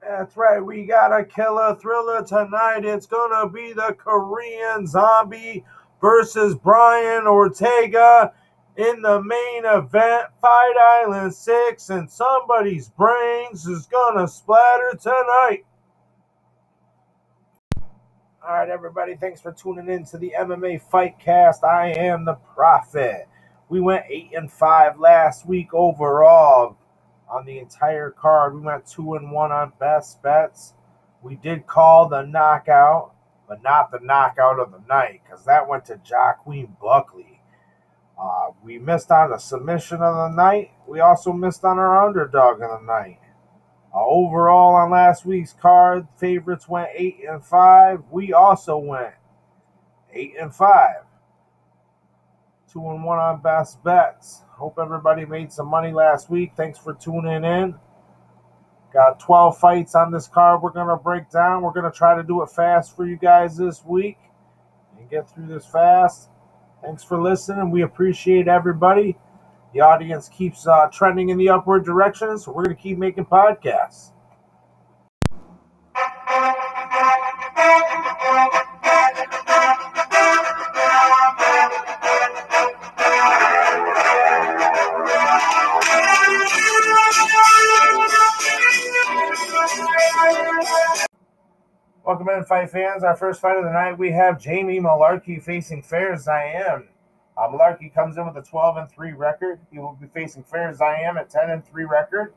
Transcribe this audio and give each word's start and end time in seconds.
That's 0.00 0.36
right, 0.36 0.60
we 0.64 0.84
got 0.86 1.12
a 1.12 1.24
killer 1.24 1.74
thriller 1.76 2.24
tonight. 2.24 2.84
It's 2.84 3.06
gonna 3.06 3.48
be 3.48 3.72
the 3.72 3.94
Korean 3.98 4.86
Zombie 4.86 5.64
versus 6.00 6.54
Brian 6.54 7.26
Ortega 7.26 8.32
in 8.76 9.02
the 9.02 9.22
main 9.22 9.64
event, 9.64 10.28
Fight 10.40 10.74
Island 10.80 11.34
6, 11.34 11.90
and 11.90 12.10
somebody's 12.10 12.88
brains 12.88 13.66
is 13.66 13.86
gonna 13.86 14.26
splatter 14.26 14.92
tonight. 15.00 15.64
All 18.42 18.54
right, 18.54 18.68
everybody, 18.68 19.14
thanks 19.14 19.40
for 19.40 19.52
tuning 19.52 19.88
in 19.88 20.04
to 20.06 20.18
the 20.18 20.34
MMA 20.36 20.82
Fight 20.90 21.18
Cast. 21.18 21.62
I 21.62 21.88
am 21.88 22.24
the 22.24 22.34
Prophet. 22.54 23.28
We 23.68 23.80
went 23.80 24.04
8 24.08 24.30
and 24.34 24.50
5 24.50 24.98
last 24.98 25.46
week 25.46 25.72
overall 25.74 26.76
on 27.30 27.44
the 27.44 27.58
entire 27.58 28.10
card. 28.10 28.54
We 28.54 28.60
went 28.60 28.86
2 28.86 29.14
and 29.14 29.30
1 29.30 29.52
on 29.52 29.72
best 29.78 30.22
bets. 30.22 30.74
We 31.22 31.36
did 31.36 31.66
call 31.66 32.08
the 32.08 32.22
knockout, 32.22 33.14
but 33.48 33.62
not 33.62 33.90
the 33.90 34.00
knockout 34.00 34.58
of 34.58 34.72
the 34.72 34.82
night 34.88 35.20
because 35.24 35.44
that 35.44 35.68
went 35.68 35.84
to 35.86 36.00
Joaquin 36.10 36.76
Buckley. 36.80 37.31
Uh, 38.22 38.52
we 38.62 38.78
missed 38.78 39.10
on 39.10 39.30
the 39.30 39.38
submission 39.38 40.00
of 40.00 40.14
the 40.14 40.28
night. 40.28 40.70
We 40.86 41.00
also 41.00 41.32
missed 41.32 41.64
on 41.64 41.78
our 41.78 42.06
underdog 42.06 42.60
of 42.62 42.80
the 42.80 42.86
night. 42.86 43.18
Uh, 43.92 44.04
overall, 44.06 44.76
on 44.76 44.92
last 44.92 45.26
week's 45.26 45.52
card, 45.52 46.06
favorites 46.18 46.68
went 46.68 46.90
eight 46.94 47.18
and 47.28 47.44
five. 47.44 48.04
We 48.12 48.32
also 48.32 48.78
went 48.78 49.14
eight 50.12 50.34
and 50.40 50.54
five. 50.54 51.02
Two 52.72 52.88
and 52.90 53.02
one 53.02 53.18
on 53.18 53.42
best 53.42 53.82
bets. 53.82 54.42
Hope 54.50 54.78
everybody 54.80 55.26
made 55.26 55.52
some 55.52 55.66
money 55.66 55.90
last 55.92 56.30
week. 56.30 56.52
Thanks 56.56 56.78
for 56.78 56.94
tuning 56.94 57.44
in. 57.44 57.74
Got 58.92 59.18
12 59.18 59.58
fights 59.58 59.94
on 59.96 60.12
this 60.12 60.28
card 60.28 60.62
we're 60.62 60.70
going 60.70 60.86
to 60.86 60.96
break 60.96 61.28
down. 61.30 61.62
We're 61.62 61.72
going 61.72 61.90
to 61.90 61.96
try 61.96 62.14
to 62.14 62.22
do 62.22 62.42
it 62.42 62.50
fast 62.50 62.94
for 62.94 63.04
you 63.04 63.16
guys 63.16 63.56
this 63.56 63.84
week 63.84 64.18
and 64.96 65.10
get 65.10 65.28
through 65.28 65.48
this 65.48 65.66
fast. 65.66 66.28
Thanks 66.82 67.04
for 67.04 67.22
listening. 67.22 67.70
We 67.70 67.82
appreciate 67.82 68.48
everybody. 68.48 69.16
The 69.72 69.80
audience 69.80 70.28
keeps 70.28 70.66
uh, 70.66 70.88
trending 70.92 71.28
in 71.30 71.38
the 71.38 71.48
upward 71.48 71.84
direction, 71.84 72.36
so 72.38 72.52
we're 72.52 72.64
going 72.64 72.76
to 72.76 72.82
keep 72.82 72.98
making 72.98 73.26
podcasts. 73.26 74.12
Fight 92.52 92.70
fans. 92.70 93.02
Our 93.02 93.16
first 93.16 93.40
fight 93.40 93.56
of 93.56 93.64
the 93.64 93.72
night, 93.72 93.98
we 93.98 94.10
have 94.12 94.38
Jamie 94.38 94.78
Mullarkey 94.78 95.42
facing 95.42 95.82
Fares 95.82 96.26
Ziam. 96.26 96.84
Uh, 97.34 97.48
Mullarkey 97.48 97.94
comes 97.94 98.18
in 98.18 98.26
with 98.26 98.36
a 98.36 98.42
12 98.46 98.76
and 98.76 98.90
3 98.90 99.12
record. 99.12 99.58
He 99.70 99.78
will 99.78 99.96
be 99.98 100.06
facing 100.08 100.44
Fares 100.44 100.76
Ziam 100.76 101.16
at 101.18 101.30
10 101.30 101.48
and 101.48 101.66
3 101.66 101.84
record. 101.84 102.34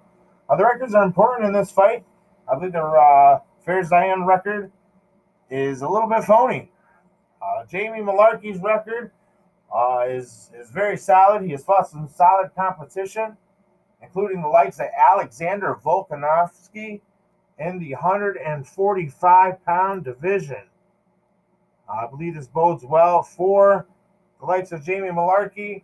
Uh, 0.49 0.55
the 0.55 0.63
records 0.63 0.93
are 0.93 1.03
important 1.03 1.47
in 1.47 1.51
this 1.51 1.69
fight. 1.69 2.05
I 2.49 2.55
believe 2.55 2.71
the 2.71 2.79
uh, 2.79 3.39
Fares 3.65 3.89
Ziam 3.89 4.25
record 4.25 4.71
is 5.49 5.81
a 5.81 5.89
little 5.89 6.07
bit 6.07 6.23
phony. 6.23 6.71
Uh, 7.41 7.65
Jamie 7.65 7.99
Mullarkey's 7.99 8.61
record 8.61 9.11
uh, 9.75 10.05
is 10.07 10.49
is 10.57 10.69
very 10.71 10.95
solid. 10.95 11.43
He 11.43 11.51
has 11.51 11.65
fought 11.65 11.89
some 11.89 12.07
solid 12.07 12.51
competition, 12.55 13.35
including 14.01 14.41
the 14.41 14.47
likes 14.47 14.79
of 14.79 14.85
Alexander 14.97 15.77
Volkanovski 15.83 17.01
in 17.59 17.79
the 17.79 17.93
145 17.93 19.65
pound 19.65 20.03
division. 20.03 20.63
I 21.91 22.07
believe 22.07 22.35
this 22.35 22.47
bodes 22.47 22.83
well 22.83 23.21
for 23.21 23.85
the 24.39 24.45
likes 24.45 24.71
of 24.71 24.83
Jamie 24.83 25.09
Mullarkey. 25.09 25.83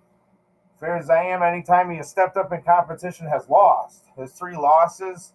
Fair 0.79 0.97
as 0.97 1.09
I 1.09 1.23
am, 1.25 1.43
anytime 1.43 1.91
he 1.91 1.97
has 1.97 2.09
stepped 2.09 2.37
up 2.37 2.51
in 2.51 2.63
competition, 2.63 3.27
has 3.27 3.47
lost. 3.47 4.05
His 4.17 4.31
three 4.31 4.57
losses 4.57 5.33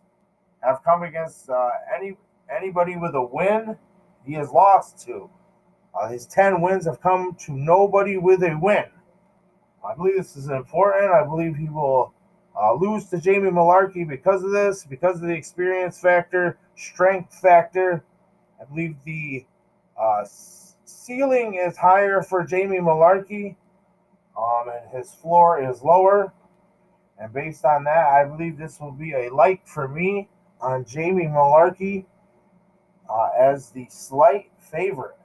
have 0.60 0.82
come 0.82 1.04
against 1.04 1.48
uh, 1.48 1.70
any 1.96 2.16
anybody 2.54 2.96
with 2.96 3.14
a 3.14 3.22
win. 3.22 3.76
He 4.24 4.32
has 4.34 4.50
lost 4.50 5.04
to. 5.06 5.30
Uh, 5.94 6.08
his 6.08 6.26
10 6.26 6.60
wins 6.60 6.84
have 6.84 7.00
come 7.00 7.34
to 7.46 7.52
nobody 7.52 8.18
with 8.18 8.42
a 8.42 8.58
win. 8.60 8.84
I 9.86 9.94
believe 9.94 10.16
this 10.16 10.36
is 10.36 10.48
important. 10.48 11.12
I 11.12 11.24
believe 11.24 11.56
he 11.56 11.68
will 11.68 12.12
uh, 12.60 12.74
lose 12.74 13.06
to 13.06 13.18
Jamie 13.18 13.50
Mullarkey 13.50 14.08
because 14.08 14.42
of 14.42 14.50
this, 14.50 14.84
because 14.84 15.16
of 15.16 15.28
the 15.28 15.34
experience 15.34 16.00
factor, 16.00 16.58
strength 16.74 17.34
factor. 17.34 18.02
I 18.60 18.64
believe 18.64 18.96
the 19.04 19.44
uh, 20.00 20.24
ceiling 20.84 21.54
is 21.54 21.76
higher 21.76 22.22
for 22.22 22.44
Jamie 22.44 22.78
Mullarkey, 22.78 23.56
um, 24.36 24.68
and 24.68 24.96
his 24.96 25.12
floor 25.14 25.62
is 25.62 25.82
lower. 25.82 26.32
And 27.18 27.32
based 27.32 27.64
on 27.64 27.84
that, 27.84 28.06
I 28.06 28.24
believe 28.24 28.58
this 28.58 28.80
will 28.80 28.92
be 28.92 29.12
a 29.14 29.28
like 29.34 29.66
for 29.66 29.88
me 29.88 30.28
on 30.60 30.84
Jamie 30.84 31.24
Mullarkey 31.26 32.04
uh, 33.08 33.28
as 33.38 33.70
the 33.70 33.86
slight 33.88 34.50
favorite. 34.58 35.16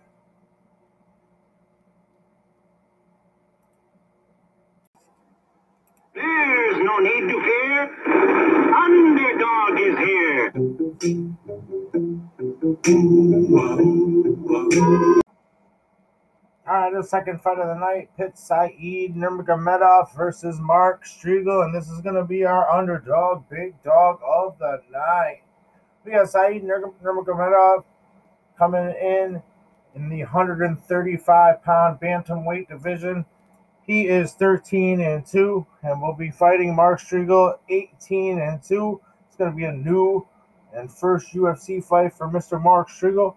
There's 6.21 6.77
no 6.83 6.99
need 6.99 7.21
to 7.29 7.41
fear. 7.41 7.89
Underdog 8.75 9.79
is 9.79 9.97
here. 9.97 10.53
All 16.67 16.77
right, 16.77 16.93
the 16.93 17.03
second 17.03 17.41
fight 17.41 17.57
of 17.57 17.67
the 17.67 17.75
night, 17.75 18.09
Pit 18.17 18.37
Saeed 18.37 19.15
Nurmagomedov 19.15 20.15
versus 20.15 20.59
Mark 20.59 21.03
Striegl, 21.05 21.65
and 21.65 21.73
this 21.73 21.89
is 21.89 22.01
going 22.01 22.15
to 22.15 22.23
be 22.23 22.45
our 22.45 22.69
underdog, 22.69 23.49
big 23.49 23.81
dog 23.83 24.19
of 24.23 24.59
the 24.59 24.79
night. 24.91 25.41
We 26.05 26.11
got 26.11 26.29
Saeed 26.29 26.63
Nurmagomedov 26.63 27.83
coming 28.59 28.93
in 29.01 29.41
in 29.95 30.09
the 30.09 30.19
135 30.19 31.63
pound 31.63 31.99
bantamweight 31.99 32.69
division. 32.69 33.25
He 33.85 34.07
is 34.07 34.33
13 34.33 35.01
and 35.01 35.25
2, 35.25 35.65
and 35.83 36.01
will 36.01 36.15
be 36.15 36.29
fighting 36.29 36.75
Mark 36.75 37.01
Striegl 37.01 37.57
18 37.69 38.39
and 38.39 38.61
2. 38.63 39.01
It's 39.27 39.35
going 39.35 39.51
to 39.51 39.57
be 39.57 39.65
a 39.65 39.71
new 39.71 40.27
and 40.73 40.91
first 40.91 41.33
UFC 41.33 41.83
fight 41.83 42.13
for 42.13 42.27
Mr. 42.27 42.61
Mark 42.61 42.89
Striegl. 42.89 43.35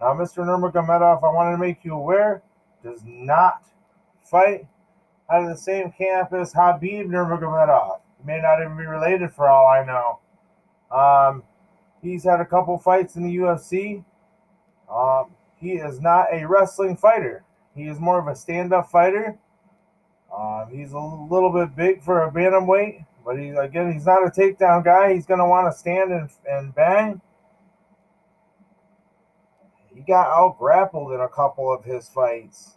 Now, 0.00 0.14
Mr. 0.14 0.44
Nurmagomedov, 0.44 1.24
I 1.24 1.34
want 1.34 1.54
to 1.54 1.58
make 1.58 1.84
you 1.84 1.94
aware, 1.94 2.42
does 2.82 3.00
not 3.04 3.64
fight 4.22 4.66
out 5.30 5.42
of 5.42 5.48
the 5.48 5.56
same 5.56 5.90
camp 5.90 6.32
as 6.32 6.52
Khabib 6.52 7.06
Nurmagomedov. 7.06 8.00
He 8.18 8.26
may 8.26 8.40
not 8.40 8.60
even 8.60 8.76
be 8.76 8.84
related 8.84 9.32
for 9.32 9.48
all 9.48 9.66
I 9.66 9.84
know. 9.84 10.20
Um, 10.96 11.42
he's 12.02 12.24
had 12.24 12.40
a 12.40 12.44
couple 12.44 12.78
fights 12.78 13.16
in 13.16 13.24
the 13.24 13.36
UFC. 13.36 14.04
Um, 14.90 15.32
he 15.56 15.72
is 15.72 16.00
not 16.00 16.26
a 16.32 16.46
wrestling 16.46 16.96
fighter. 16.96 17.44
He 17.74 17.84
is 17.84 17.98
more 17.98 18.18
of 18.18 18.28
a 18.28 18.36
stand-up 18.36 18.90
fighter. 18.90 19.38
Um, 20.34 20.68
he's 20.70 20.92
a 20.92 20.98
little 20.98 21.52
bit 21.52 21.76
big 21.76 22.02
for 22.02 22.24
a 22.24 22.30
bantamweight, 22.30 23.04
but 23.24 23.38
he 23.38 23.48
again 23.48 23.92
he's 23.92 24.06
not 24.06 24.26
a 24.26 24.30
takedown 24.30 24.84
guy. 24.84 25.14
He's 25.14 25.26
gonna 25.26 25.48
want 25.48 25.72
to 25.72 25.78
stand 25.78 26.12
and, 26.12 26.30
and 26.48 26.74
bang. 26.74 27.20
He 29.94 30.02
got 30.02 30.28
out 30.28 30.58
grappled 30.58 31.12
in 31.12 31.20
a 31.20 31.28
couple 31.28 31.72
of 31.72 31.84
his 31.84 32.08
fights. 32.08 32.76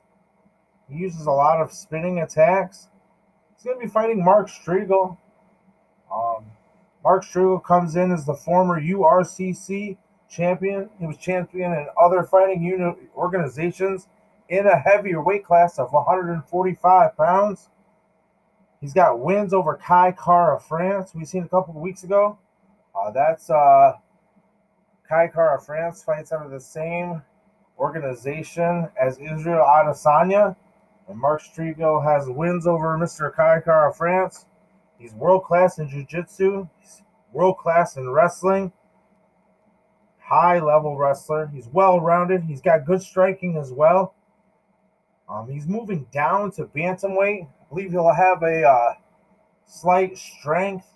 He 0.89 0.97
uses 0.97 1.25
a 1.25 1.31
lot 1.31 1.61
of 1.61 1.71
spinning 1.71 2.19
attacks. 2.19 2.87
He's 3.55 3.65
gonna 3.65 3.79
be 3.79 3.87
fighting 3.87 4.23
Mark 4.23 4.49
Striegl. 4.49 5.17
Um, 6.13 6.45
Mark 7.03 7.25
Striegl 7.25 7.63
comes 7.63 7.95
in 7.95 8.11
as 8.11 8.25
the 8.25 8.35
former 8.35 8.79
URCC 8.79 9.97
champion. 10.29 10.89
He 10.99 11.07
was 11.07 11.17
champion 11.17 11.73
in 11.73 11.87
other 12.01 12.23
fighting 12.23 12.63
unit 12.63 12.95
organizations 13.15 14.07
in 14.49 14.65
a 14.65 14.77
heavier 14.77 15.21
weight 15.21 15.45
class 15.45 15.77
of 15.79 15.93
145 15.93 17.15
pounds. 17.15 17.69
He's 18.81 18.93
got 18.93 19.19
wins 19.19 19.53
over 19.53 19.75
Kai 19.75 20.11
Kara 20.11 20.59
France. 20.59 21.13
We 21.13 21.25
seen 21.25 21.43
a 21.43 21.49
couple 21.49 21.75
of 21.75 21.81
weeks 21.81 22.03
ago. 22.03 22.37
Uh, 22.95 23.11
that's 23.11 23.49
uh, 23.49 23.93
Kai 25.07 25.27
Kara 25.27 25.61
France 25.61 26.03
fights 26.03 26.31
under 26.31 26.49
the 26.49 26.59
same 26.59 27.21
organization 27.77 28.89
as 28.99 29.17
Israel 29.19 29.65
Adesanya, 29.65 30.55
And 31.07 31.19
Mark 31.19 31.41
Striegl 31.41 32.03
has 32.03 32.27
wins 32.27 32.67
over 32.67 32.97
Mr. 32.97 33.33
Kai 33.33 33.61
Kara 33.61 33.93
France. 33.93 34.45
He's 34.97 35.13
world 35.13 35.43
class 35.45 35.79
in 35.79 35.89
jiu 35.89 36.05
jitsu, 36.05 36.67
world 37.31 37.57
class 37.57 37.95
in 37.95 38.09
wrestling, 38.09 38.71
high 40.19 40.59
level 40.59 40.97
wrestler. 40.97 41.47
He's 41.47 41.67
well 41.67 41.99
rounded. 41.99 42.43
He's 42.43 42.61
got 42.61 42.85
good 42.85 43.01
striking 43.01 43.57
as 43.57 43.71
well. 43.71 44.13
Um, 45.29 45.47
he's 45.47 45.67
moving 45.67 46.07
down 46.11 46.51
to 46.53 46.65
bantamweight. 46.65 47.43
I 47.43 47.69
believe 47.69 47.91
he'll 47.91 48.11
have 48.11 48.41
a 48.41 48.63
uh, 48.63 48.93
slight 49.67 50.17
strength 50.17 50.87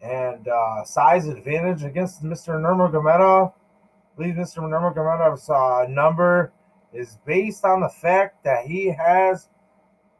and 0.00 0.46
uh, 0.46 0.84
size 0.84 1.26
advantage 1.26 1.82
against 1.82 2.22
Mr. 2.22 2.60
Nurmagomedov. 2.60 3.52
I 3.52 4.16
believe 4.16 4.34
Mr. 4.36 4.58
Nurmagomedov's 4.58 5.50
uh, 5.50 5.86
number 5.90 6.52
is 6.92 7.18
based 7.26 7.64
on 7.64 7.80
the 7.80 7.88
fact 7.88 8.44
that 8.44 8.66
he 8.66 8.86
has 8.86 9.48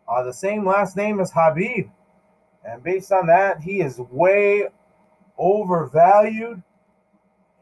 uh, 0.09 0.25
the 0.25 0.33
same 0.33 0.67
last 0.67 0.97
name 0.97 1.21
as 1.21 1.31
Khabib. 1.31 1.91
And 2.65 2.83
based 2.83 3.13
on 3.13 3.29
that, 3.29 3.61
he 3.61 3.81
is 3.81 3.99
way 4.11 4.67
overvalued. 5.39 6.63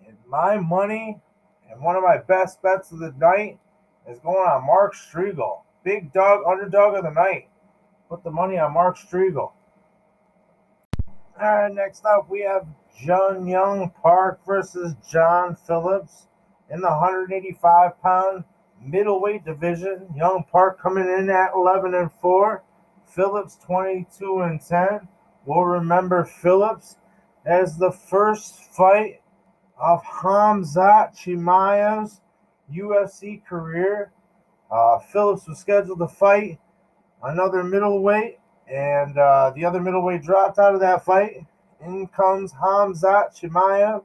And 0.07 0.17
my 0.27 0.57
money 0.57 1.21
and 1.71 1.83
one 1.83 1.97
of 1.97 2.03
my 2.03 2.19
best 2.19 2.63
bets 2.63 2.91
of 2.91 3.01
the 3.01 3.13
night 3.19 3.59
is 4.09 4.19
going 4.21 4.37
on 4.37 4.67
Mark 4.67 4.95
Striegl. 4.95 5.61
Big 5.85 6.13
dog, 6.15 6.41
underdog 6.47 6.95
of 6.97 7.05
the 7.05 7.11
night. 7.11 7.49
Put 8.09 8.25
the 8.25 8.31
money 8.31 8.59
on 8.59 8.73
Mark 8.73 8.97
Striegl. 8.97 9.53
All 11.07 11.15
right, 11.41 11.73
next 11.73 12.07
up 12.07 12.31
we 12.31 12.41
have 12.41 12.67
Jun 13.05 13.47
Young 13.47 13.93
Park 14.03 14.41
versus 14.47 14.95
John 15.11 15.57
Phillips 15.57 16.29
in 16.71 16.81
the 16.81 16.89
185 16.89 18.01
pound 18.01 18.45
middleweight 18.81 19.45
division. 19.45 20.09
Young 20.17 20.45
Park 20.51 20.81
coming 20.81 21.05
in 21.05 21.29
at 21.29 21.53
11 21.55 21.95
and 21.95 22.11
4. 22.23 22.63
Phillips 23.07 23.59
22 23.67 24.41
and 24.41 24.61
10. 24.61 25.09
We'll 25.45 25.65
remember 25.65 26.25
Phillips 26.25 26.97
as 27.45 27.77
the 27.77 27.93
first 27.93 28.55
fight 28.75 29.21
of 29.79 30.03
Khamzat 30.03 31.15
Chimaev's 31.15 32.23
UFC 32.73 33.45
career. 33.45 34.13
Uh, 34.75 34.99
Phillips 34.99 35.47
was 35.47 35.59
scheduled 35.59 36.01
to 36.01 36.09
fight 36.09 36.59
another 37.23 37.63
middleweight 37.63 38.39
and 38.67 39.17
uh, 39.17 39.53
the 39.55 39.65
other 39.65 39.81
middleweight 39.81 40.23
dropped 40.23 40.59
out 40.59 40.75
of 40.75 40.81
that 40.81 41.05
fight. 41.05 41.47
In 41.81 42.09
comes 42.09 42.53
Khamzat 42.53 43.39
Chimaev. 43.39 44.05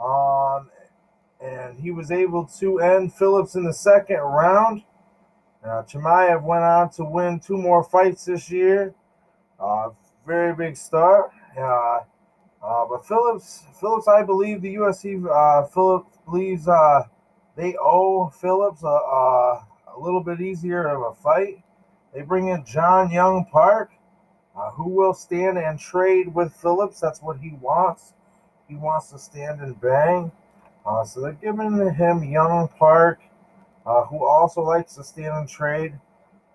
Um, 0.00 0.70
and 1.42 1.78
he 1.78 1.90
was 1.90 2.10
able 2.10 2.46
to 2.60 2.80
end 2.80 3.12
Phillips 3.12 3.54
in 3.54 3.64
the 3.64 3.72
second 3.72 4.16
round. 4.16 4.82
Uh, 5.62 5.82
Chimaev 5.82 6.42
went 6.42 6.62
on 6.62 6.90
to 6.92 7.04
win 7.04 7.38
two 7.38 7.58
more 7.58 7.84
fights 7.84 8.24
this 8.24 8.50
year. 8.50 8.94
Uh, 9.60 9.90
very 10.26 10.54
big 10.54 10.76
star. 10.76 11.30
Uh, 11.58 11.98
uh, 12.64 12.86
but 12.88 13.04
Phillips, 13.06 13.64
Phillips, 13.78 14.08
I 14.08 14.22
believe 14.22 14.62
the 14.62 14.74
UFC 14.76 15.22
uh, 15.28 15.66
Phillips 15.66 16.18
believes 16.24 16.66
uh, 16.66 17.02
they 17.56 17.74
owe 17.80 18.30
Phillips 18.30 18.82
a, 18.84 18.86
a, 18.86 19.66
a 19.96 20.00
little 20.00 20.22
bit 20.22 20.40
easier 20.40 20.86
of 20.86 21.12
a 21.12 21.14
fight. 21.22 21.62
They 22.14 22.22
bring 22.22 22.48
in 22.48 22.64
Jun 22.64 23.10
Young 23.10 23.46
Park, 23.46 23.90
uh, 24.56 24.70
who 24.70 24.88
will 24.88 25.14
stand 25.14 25.58
and 25.58 25.78
trade 25.78 26.34
with 26.34 26.54
Phillips. 26.54 27.00
That's 27.00 27.22
what 27.22 27.38
he 27.38 27.52
wants. 27.60 28.12
He 28.68 28.74
wants 28.74 29.10
to 29.10 29.18
stand 29.18 29.60
and 29.60 29.80
bang. 29.80 30.30
Uh, 30.84 31.04
so 31.04 31.20
they're 31.20 31.32
giving 31.32 31.94
him 31.94 32.24
Young 32.24 32.68
Park, 32.78 33.20
uh, 33.86 34.04
who 34.04 34.24
also 34.24 34.62
likes 34.62 34.94
to 34.96 35.04
stand 35.04 35.34
and 35.34 35.48
trade. 35.48 35.98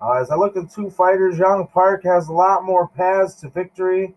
Uh, 0.01 0.13
as 0.13 0.29
I 0.29 0.35
look 0.35 0.55
at 0.57 0.69
two 0.69 0.89
fighters, 0.89 1.37
Young 1.37 1.67
Park 1.67 2.03
has 2.03 2.27
a 2.27 2.33
lot 2.33 2.63
more 2.63 2.87
paths 2.87 3.35
to 3.35 3.49
victory. 3.49 4.13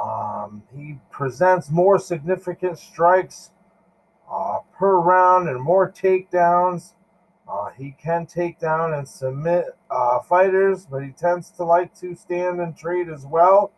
Um, 0.00 0.62
he 0.74 0.98
presents 1.10 1.70
more 1.70 1.98
significant 1.98 2.78
strikes 2.78 3.50
uh, 4.30 4.58
per 4.76 4.96
round 4.98 5.48
and 5.48 5.60
more 5.60 5.90
takedowns. 5.90 6.92
Uh, 7.48 7.68
he 7.76 7.94
can 8.02 8.26
take 8.26 8.58
down 8.58 8.94
and 8.94 9.06
submit 9.06 9.66
uh, 9.90 10.20
fighters, 10.20 10.86
but 10.86 11.02
he 11.02 11.10
tends 11.10 11.50
to 11.50 11.64
like 11.64 11.94
to 12.00 12.14
stand 12.14 12.60
and 12.60 12.76
trade 12.76 13.08
as 13.08 13.26
well. 13.26 13.70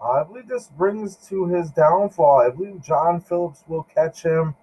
Uh, 0.00 0.10
I 0.10 0.24
believe 0.24 0.48
this 0.48 0.68
brings 0.68 1.16
to 1.28 1.46
his 1.46 1.70
downfall. 1.70 2.40
I 2.40 2.50
believe 2.50 2.82
John 2.82 3.20
Phillips 3.20 3.64
will 3.66 3.84
catch 3.84 4.22
him 4.22 4.54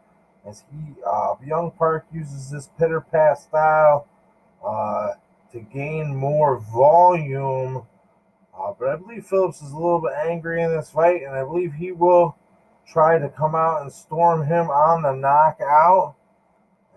as 0.45 0.63
he, 0.71 0.93
uh, 1.05 1.35
Young 1.45 1.71
Park 1.71 2.05
uses 2.13 2.51
this 2.51 2.69
pitter 2.77 3.01
pat 3.01 3.39
style 3.39 4.07
uh, 4.65 5.13
to 5.51 5.59
gain 5.61 6.15
more 6.15 6.59
volume. 6.59 7.83
Uh, 8.57 8.73
but 8.77 8.89
I 8.89 8.95
believe 8.97 9.25
Phillips 9.25 9.61
is 9.61 9.71
a 9.71 9.75
little 9.75 10.01
bit 10.01 10.13
angry 10.27 10.61
in 10.61 10.69
this 10.69 10.91
fight, 10.91 11.23
and 11.23 11.33
I 11.33 11.43
believe 11.43 11.73
he 11.73 11.93
will 11.93 12.35
try 12.85 13.17
to 13.17 13.29
come 13.29 13.55
out 13.55 13.81
and 13.81 13.91
storm 13.91 14.45
him 14.45 14.69
on 14.69 15.01
the 15.01 15.13
knockout 15.13 16.15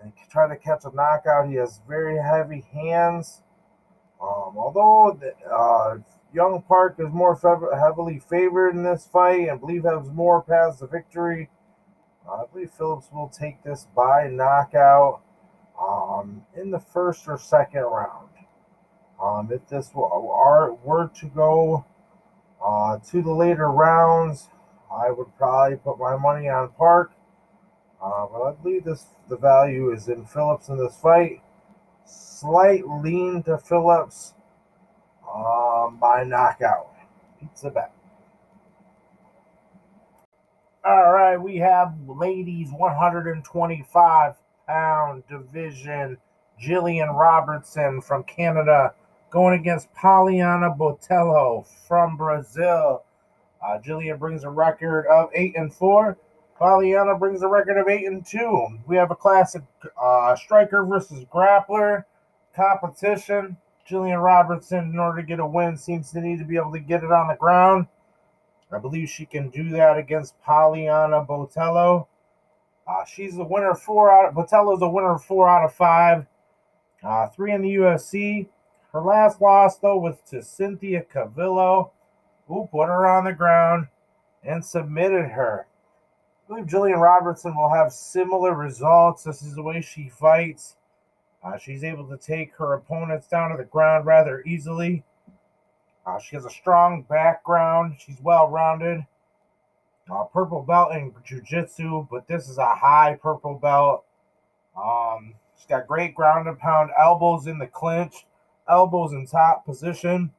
and 0.03 0.13
try 0.29 0.47
to 0.47 0.55
catch 0.57 0.83
a 0.85 0.93
knockout. 0.93 1.49
He 1.49 1.55
has 1.55 1.81
very 1.87 2.21
heavy 2.21 2.65
hands. 2.73 3.41
Um, 4.21 4.57
although 4.57 5.19
uh, 5.51 5.97
Young 6.33 6.61
Park 6.67 6.95
is 6.99 7.11
more 7.11 7.35
heavily 7.77 8.19
favored 8.19 8.75
in 8.75 8.83
this 8.83 9.07
fight 9.11 9.49
and 9.49 9.59
believe 9.59 9.83
has 9.83 10.09
more 10.09 10.41
paths 10.41 10.79
to 10.79 10.87
victory, 10.87 11.49
uh, 12.27 12.43
I 12.43 12.45
believe 12.51 12.71
Phillips 12.71 13.07
will 13.11 13.29
take 13.29 13.63
this 13.63 13.87
by 13.95 14.27
knockout 14.27 15.21
um, 15.79 16.45
in 16.55 16.71
the 16.71 16.79
first 16.79 17.27
or 17.27 17.37
second 17.37 17.81
round. 17.81 18.29
Um, 19.21 19.49
if 19.51 19.67
this 19.67 19.91
were, 19.93 20.73
were 20.83 21.09
to 21.19 21.25
go 21.27 21.85
uh, 22.65 22.97
to 23.11 23.21
the 23.21 23.31
later 23.31 23.69
rounds, 23.71 24.49
I 24.91 25.11
would 25.11 25.35
probably 25.37 25.77
put 25.77 25.99
my 25.99 26.15
money 26.15 26.49
on 26.49 26.69
Park. 26.77 27.13
Uh, 28.03 28.25
I 28.25 28.51
believe 28.61 28.83
this 28.83 29.05
the 29.29 29.37
value 29.37 29.93
is 29.93 30.09
in 30.09 30.25
Phillips 30.25 30.67
in 30.67 30.77
this 30.77 30.95
fight. 30.97 31.41
Slight 32.05 32.85
lean 32.85 33.43
to 33.43 33.57
Phillips 33.57 34.33
um, 35.33 35.97
by 36.01 36.25
knockout. 36.25 36.91
Pizza 37.39 37.69
bet. 37.69 37.93
All 40.85 41.13
right, 41.13 41.37
we 41.37 41.55
have 41.57 41.93
ladies 42.05 42.69
125 42.71 44.35
pound 44.67 45.23
division. 45.29 46.17
Jillian 46.61 47.17
Robertson 47.17 48.01
from 48.01 48.23
Canada 48.25 48.93
going 49.31 49.59
against 49.59 49.93
Poliana 49.95 50.77
Botelho 50.77 51.65
from 51.87 52.17
Brazil. 52.17 53.03
Uh, 53.65 53.79
Jillian 53.79 54.19
brings 54.19 54.43
a 54.43 54.49
record 54.49 55.07
of 55.07 55.29
eight 55.33 55.55
and 55.55 55.73
four. 55.73 56.17
Poliana 56.59 57.17
brings 57.17 57.41
a 57.41 57.47
record 57.47 57.77
of 57.77 57.87
eight 57.87 58.05
and 58.05 58.25
two. 58.25 58.67
We 58.87 58.95
have 58.95 59.11
a 59.11 59.15
classic 59.15 59.63
uh, 60.01 60.35
striker 60.35 60.85
versus 60.85 61.25
grappler 61.25 62.05
competition. 62.55 63.57
Jillian 63.89 64.23
Robertson, 64.23 64.91
in 64.91 64.99
order 64.99 65.21
to 65.21 65.27
get 65.27 65.39
a 65.39 65.45
win, 65.45 65.77
seems 65.77 66.11
to 66.11 66.21
need 66.21 66.39
to 66.39 66.45
be 66.45 66.55
able 66.55 66.71
to 66.71 66.79
get 66.79 67.03
it 67.03 67.11
on 67.11 67.27
the 67.27 67.35
ground. 67.35 67.87
I 68.71 68.79
believe 68.79 69.09
she 69.09 69.25
can 69.25 69.49
do 69.49 69.69
that 69.69 69.97
against 69.97 70.41
Poliana 70.41 71.27
Botelho. 71.27 72.07
Uh, 72.87 73.05
she's 73.05 73.35
the 73.35 73.43
winner 73.43 73.75
four 73.75 74.11
out. 74.11 74.29
Of, 74.29 74.35
Botelho's 74.35 74.81
a 74.81 74.89
winner 74.89 75.17
four 75.17 75.49
out 75.49 75.65
of 75.65 75.73
five. 75.73 76.25
Uh, 77.03 77.27
three 77.27 77.51
in 77.51 77.61
the 77.61 77.75
UFC. 77.75 78.47
Her 78.91 79.01
last 79.01 79.41
loss 79.41 79.77
though 79.77 79.97
was 79.97 80.15
to 80.29 80.41
Cynthia 80.41 81.03
Calvillo, 81.03 81.91
who 82.47 82.67
put 82.71 82.87
her 82.87 83.07
on 83.07 83.25
the 83.25 83.33
ground 83.33 83.87
and 84.43 84.63
submitted 84.63 85.29
her. 85.31 85.67
Believe 86.53 86.67
Jillian 86.67 87.01
Robertson 87.01 87.55
will 87.55 87.73
have 87.73 87.91
similar 87.91 88.53
results. 88.53 89.23
This 89.23 89.41
is 89.41 89.55
the 89.55 89.63
way 89.63 89.81
she 89.81 90.07
fights. 90.07 90.75
Uh, 91.43 91.57
she's 91.57 91.83
able 91.83 92.07
to 92.07 92.15
take 92.15 92.55
her 92.57 92.73
opponents 92.75 93.27
down 93.27 93.49
to 93.49 93.57
the 93.57 93.63
ground 93.63 94.05
rather 94.05 94.43
easily. 94.43 95.03
Uh, 96.05 96.19
she 96.19 96.35
has 96.35 96.45
a 96.45 96.51
strong 96.51 97.01
background. 97.09 97.95
She's 97.97 98.21
well 98.21 98.49
rounded. 98.49 99.03
Uh, 100.11 100.25
purple 100.25 100.61
belt 100.61 100.91
in 100.91 101.11
jiu-jitsu, 101.25 102.07
but 102.11 102.27
this 102.27 102.47
is 102.47 102.59
a 102.59 102.75
high 102.75 103.17
purple 103.19 103.55
belt. 103.55 104.05
Um, 104.77 105.33
she's 105.57 105.65
got 105.65 105.87
great 105.87 106.13
ground 106.13 106.47
and 106.47 106.59
pound 106.59 106.91
elbows 107.01 107.47
in 107.47 107.57
the 107.57 107.65
clinch, 107.65 108.27
elbows 108.69 109.13
in 109.13 109.25
top 109.25 109.65
position. 109.65 110.29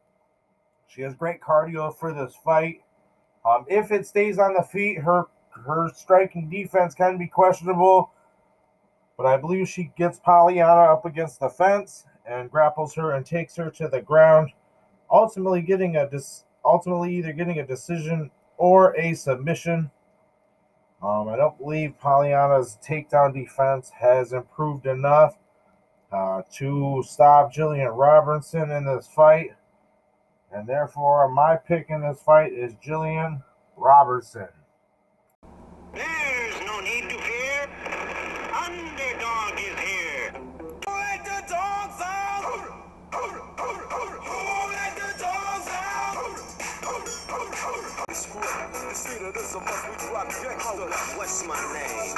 She 0.86 1.02
has 1.02 1.12
great 1.16 1.40
cardio 1.40 1.92
for 1.92 2.14
this 2.14 2.36
fight. 2.44 2.82
Um, 3.44 3.64
if 3.68 3.90
it 3.90 4.06
stays 4.06 4.38
on 4.38 4.54
the 4.54 4.62
feet, 4.62 5.00
her 5.00 5.24
her 5.66 5.90
striking 5.94 6.48
defense 6.48 6.94
can 6.94 7.18
be 7.18 7.26
questionable, 7.26 8.10
but 9.16 9.26
I 9.26 9.36
believe 9.36 9.68
she 9.68 9.92
gets 9.96 10.18
Poliana 10.20 10.92
up 10.92 11.04
against 11.04 11.40
the 11.40 11.48
fence 11.48 12.06
and 12.26 12.50
grapples 12.50 12.94
her 12.94 13.12
and 13.12 13.24
takes 13.24 13.56
her 13.56 13.70
to 13.70 13.88
the 13.88 14.00
ground, 14.00 14.50
ultimately 15.10 15.62
getting 15.62 15.96
a 15.96 16.08
dis- 16.08 16.44
ultimately 16.64 17.14
either 17.16 17.32
getting 17.32 17.58
a 17.60 17.66
decision 17.66 18.30
or 18.56 18.96
a 18.98 19.14
submission. 19.14 19.90
Um, 21.02 21.28
I 21.28 21.36
don't 21.36 21.58
believe 21.58 21.94
Poliana's 22.02 22.78
takedown 22.86 23.34
defense 23.34 23.90
has 23.90 24.32
improved 24.32 24.86
enough. 24.86 25.36
uh, 26.12 26.42
to 26.52 27.02
stop 27.04 27.52
Jillian 27.52 27.90
Robertson 27.96 28.70
in 28.70 28.84
this 28.84 29.08
fight. 29.08 29.50
And 30.52 30.68
therefore, 30.68 31.28
my 31.28 31.56
pick 31.56 31.86
in 31.88 32.02
this 32.02 32.22
fight 32.22 32.52
is 32.52 32.74
Jillian 32.74 33.42
Robertson. 33.76 34.46
There's 35.94 36.60
no 36.66 36.80
need 36.80 37.08
to 37.08 37.18
fear. 37.18 37.68
Underdog 38.52 39.58
is 39.60 39.78
here. 39.78 40.32
Let 40.88 41.24
the 41.24 41.44
dogs 41.48 42.00
out! 42.02 42.44
Let 43.12 44.96
the 44.96 45.14
dogs 45.22 45.68
out! 45.68 46.16
What's 51.16 51.46
my 51.46 51.54
name? 51.72 52.14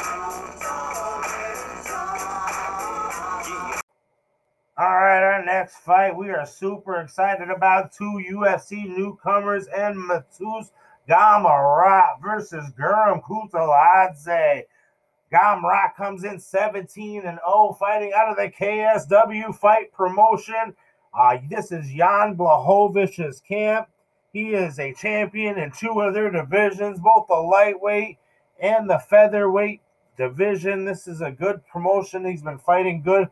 All 4.79 4.95
right, 4.95 5.23
our 5.23 5.45
next 5.45 5.77
fight, 5.77 6.17
we 6.17 6.31
are 6.31 6.47
super 6.47 7.01
excited 7.01 7.51
about 7.51 7.93
two 7.93 8.23
UFC 8.31 8.87
newcomers 8.89 9.67
and 9.67 9.97
Mateusz 9.97 10.71
Gamrot 11.09 12.21
versus 12.23 12.65
Guram 12.79 13.23
Kutateladze. 13.23 14.65
Gamrot 15.33 15.95
comes 15.97 16.25
in 16.25 16.39
17 16.39 17.23
and 17.25 17.39
0, 17.47 17.77
fighting 17.79 18.13
out 18.15 18.29
of 18.29 18.37
the 18.37 18.51
KSW 18.51 19.55
Fight 19.57 19.93
Promotion. 19.93 20.75
Uh, 21.13 21.39
this 21.49 21.73
is 21.73 21.91
Jan 21.91 22.37
Blachowicz's 22.37 23.41
camp. 23.41 23.89
He 24.33 24.51
is 24.51 24.79
a 24.79 24.93
champion 24.95 25.59
in 25.59 25.73
two 25.73 26.01
of 26.01 26.15
their 26.15 26.31
divisions, 26.31 27.01
both 27.01 27.27
the 27.29 27.35
lightweight 27.35 28.19
and 28.61 28.89
the 28.89 28.99
featherweight 28.99 29.81
division. 30.17 30.85
This 30.85 31.09
is 31.09 31.23
a 31.23 31.31
good 31.31 31.67
promotion. 31.67 32.25
He's 32.25 32.43
been 32.43 32.59
fighting 32.59 33.03
good, 33.03 33.29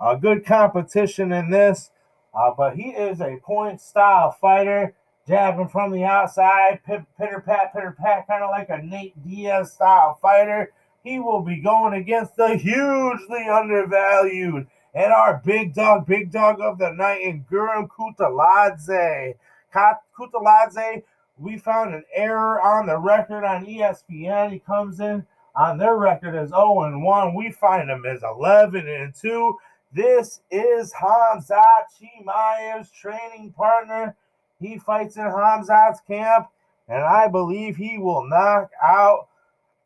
uh, 0.00 0.14
good 0.14 0.46
competition 0.46 1.32
in 1.32 1.50
this. 1.50 1.90
Uh, 2.34 2.52
but 2.56 2.76
he 2.76 2.90
is 2.90 3.20
a 3.20 3.38
point 3.42 3.80
style 3.80 4.30
fighter, 4.40 4.94
jabbing 5.28 5.68
from 5.68 5.92
the 5.92 6.04
outside, 6.04 6.80
pitter 6.86 7.40
pat, 7.44 7.74
pitter 7.74 7.94
pat, 7.96 8.26
kind 8.26 8.42
of 8.42 8.50
like 8.50 8.70
a 8.70 8.78
Nate 8.78 9.22
Diaz 9.22 9.72
style 9.72 10.18
fighter. 10.22 10.72
He 11.04 11.20
will 11.20 11.42
be 11.42 11.60
going 11.60 11.92
against 11.92 12.34
the 12.36 12.56
hugely 12.56 13.46
undervalued 13.46 14.66
and 14.94 15.12
our 15.12 15.40
big 15.44 15.74
dog, 15.74 16.06
big 16.06 16.32
dog 16.32 16.60
of 16.60 16.78
the 16.78 16.90
night 16.90 17.20
in 17.20 17.44
Guram 17.44 17.88
Kutateladze. 17.88 19.34
Kutateladze, 19.72 21.02
we 21.36 21.58
found 21.58 21.94
an 21.94 22.04
error 22.14 22.60
on 22.60 22.86
the 22.86 22.98
record 22.98 23.44
on 23.44 23.66
ESPN. 23.66 24.50
He 24.50 24.58
comes 24.58 24.98
in 24.98 25.26
on 25.54 25.76
their 25.76 25.96
record 25.96 26.34
as 26.34 26.48
0 26.48 26.84
and 26.84 27.02
1. 27.02 27.34
We 27.34 27.52
find 27.52 27.90
him 27.90 28.04
as 28.06 28.22
11 28.22 28.88
and 28.88 29.14
2. 29.14 29.56
This 29.92 30.40
is 30.50 30.92
Khamzat 30.94 31.84
Chimaev's 32.00 32.90
training 32.90 33.52
partner. 33.52 34.16
He 34.60 34.78
fights 34.78 35.16
in 35.16 35.24
Khamzat's 35.24 36.00
camp, 36.00 36.48
and 36.88 37.02
I 37.02 37.28
believe 37.28 37.76
he 37.76 37.98
will 37.98 38.28
knock 38.28 38.70
out 38.82 39.28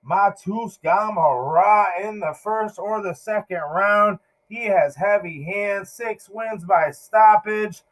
Mateusz 0.08 0.78
Gamrot 0.82 2.04
in 2.04 2.20
the 2.20 2.34
first 2.42 2.78
or 2.78 3.02
the 3.02 3.14
second 3.14 3.60
round. 3.60 4.18
He 4.48 4.64
has 4.64 4.96
heavy 4.96 5.42
hands, 5.44 5.90
six 5.92 6.28
wins 6.28 6.64
by 6.64 6.90
stoppage. 6.90 7.82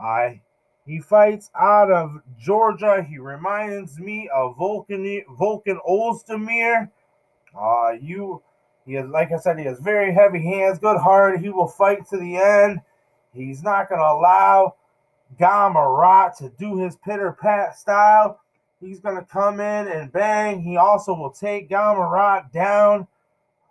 I 0.00 0.40
he 0.86 1.00
fights 1.00 1.50
out 1.58 1.90
of 1.90 2.20
Georgia. 2.38 3.02
He 3.02 3.18
reminds 3.18 3.98
me 3.98 4.28
of 4.32 4.56
Volkan 4.56 5.24
Volkan 5.36 5.78
Oezdemir. 5.88 6.90
Uh, 7.58 7.92
you 8.00 8.42
he 8.84 8.94
is 8.96 9.08
like 9.08 9.32
I 9.32 9.38
said, 9.38 9.58
he 9.58 9.64
has 9.64 9.80
very 9.80 10.14
heavy 10.14 10.42
hands, 10.42 10.78
good 10.78 10.98
heart. 10.98 11.40
He 11.40 11.48
will 11.48 11.66
fight 11.66 12.06
to 12.10 12.18
the 12.18 12.36
end. 12.36 12.80
He's 13.32 13.62
not 13.62 13.88
gonna 13.88 14.02
allow 14.02 14.76
Gamrot 15.38 16.36
to 16.38 16.50
do 16.50 16.78
his 16.78 16.96
pitter 16.96 17.32
pat 17.32 17.76
style. 17.76 18.40
He's 18.80 19.00
gonna 19.00 19.24
come 19.24 19.60
in 19.60 19.88
and 19.88 20.12
bang. 20.12 20.60
He 20.60 20.76
also 20.76 21.14
will 21.14 21.30
take 21.30 21.68
Gamrot 21.68 22.52
down. 22.52 23.06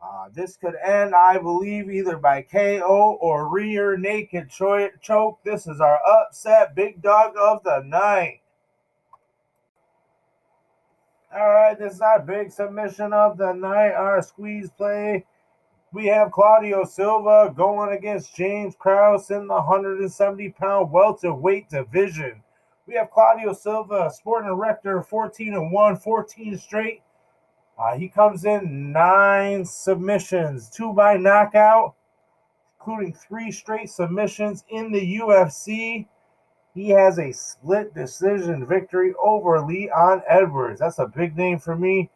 Uh, 0.01 0.29
this 0.33 0.55
could 0.55 0.75
end, 0.85 1.15
I 1.15 1.37
believe, 1.39 1.89
either 1.89 2.17
by 2.17 2.43
KO 2.43 3.17
or 3.21 3.49
rear 3.49 3.97
naked 3.97 4.49
cho- 4.49 4.89
choke. 5.01 5.39
This 5.43 5.65
is 5.65 5.81
our 5.81 5.99
upset 6.05 6.75
big 6.75 7.01
dog 7.01 7.33
of 7.39 7.63
the 7.63 7.81
night. 7.85 8.41
All 11.35 11.49
right, 11.49 11.77
this 11.77 11.95
is 11.95 12.01
our 12.01 12.21
big 12.21 12.51
submission 12.51 13.13
of 13.13 13.37
the 13.37 13.51
night, 13.53 13.91
our 13.91 14.21
squeeze 14.21 14.69
play. 14.71 15.25
We 15.93 16.07
have 16.07 16.31
Claudio 16.31 16.83
Silva 16.83 17.53
going 17.55 17.95
against 17.95 18.35
James 18.35 18.75
Krause 18.77 19.31
in 19.31 19.47
the 19.47 19.53
170 19.53 20.49
pound 20.49 20.91
welterweight 20.91 21.69
division. 21.69 22.43
We 22.87 22.95
have 22.95 23.11
Claudio 23.11 23.53
Silva, 23.53 24.11
sporting 24.11 24.49
of 24.51 25.07
14 25.07 25.53
and 25.53 25.71
1, 25.71 25.97
14 25.97 26.57
straight. 26.57 27.01
Uh, 27.77 27.97
he 27.97 28.07
comes 28.07 28.45
in 28.45 28.91
nine 28.91 29.65
submissions, 29.65 30.69
two 30.69 30.93
by 30.93 31.17
knockout, 31.17 31.95
including 32.79 33.13
three 33.13 33.51
straight 33.51 33.89
submissions 33.89 34.63
in 34.69 34.91
the 34.91 35.17
UFC. 35.19 36.07
He 36.73 36.89
has 36.89 37.19
a 37.19 37.31
split 37.31 37.93
decision 37.93 38.65
victory 38.65 39.13
over 39.21 39.61
Leon 39.61 40.21
Edwards. 40.27 40.79
That's 40.79 40.99
a 40.99 41.07
big 41.07 41.35
name 41.37 41.59
for 41.59 41.75
me. 41.75 42.09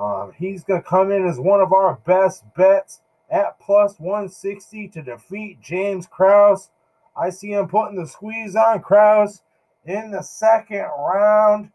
Um, 0.00 0.32
he's 0.34 0.64
going 0.64 0.82
to 0.82 0.88
come 0.88 1.10
in 1.12 1.26
as 1.26 1.38
one 1.38 1.60
of 1.60 1.74
our 1.74 2.00
best 2.06 2.42
bets 2.56 3.02
at 3.30 3.60
plus 3.60 4.00
160 4.00 4.88
to 4.88 5.02
defeat 5.02 5.60
James 5.60 6.06
Krause. 6.06 6.70
I 7.14 7.28
see 7.28 7.52
him 7.52 7.68
putting 7.68 8.00
the 8.00 8.06
squeeze 8.06 8.56
on 8.56 8.80
Krause 8.80 9.42
in 9.84 10.10
the 10.10 10.22
second 10.22 10.86
round. 10.98 11.70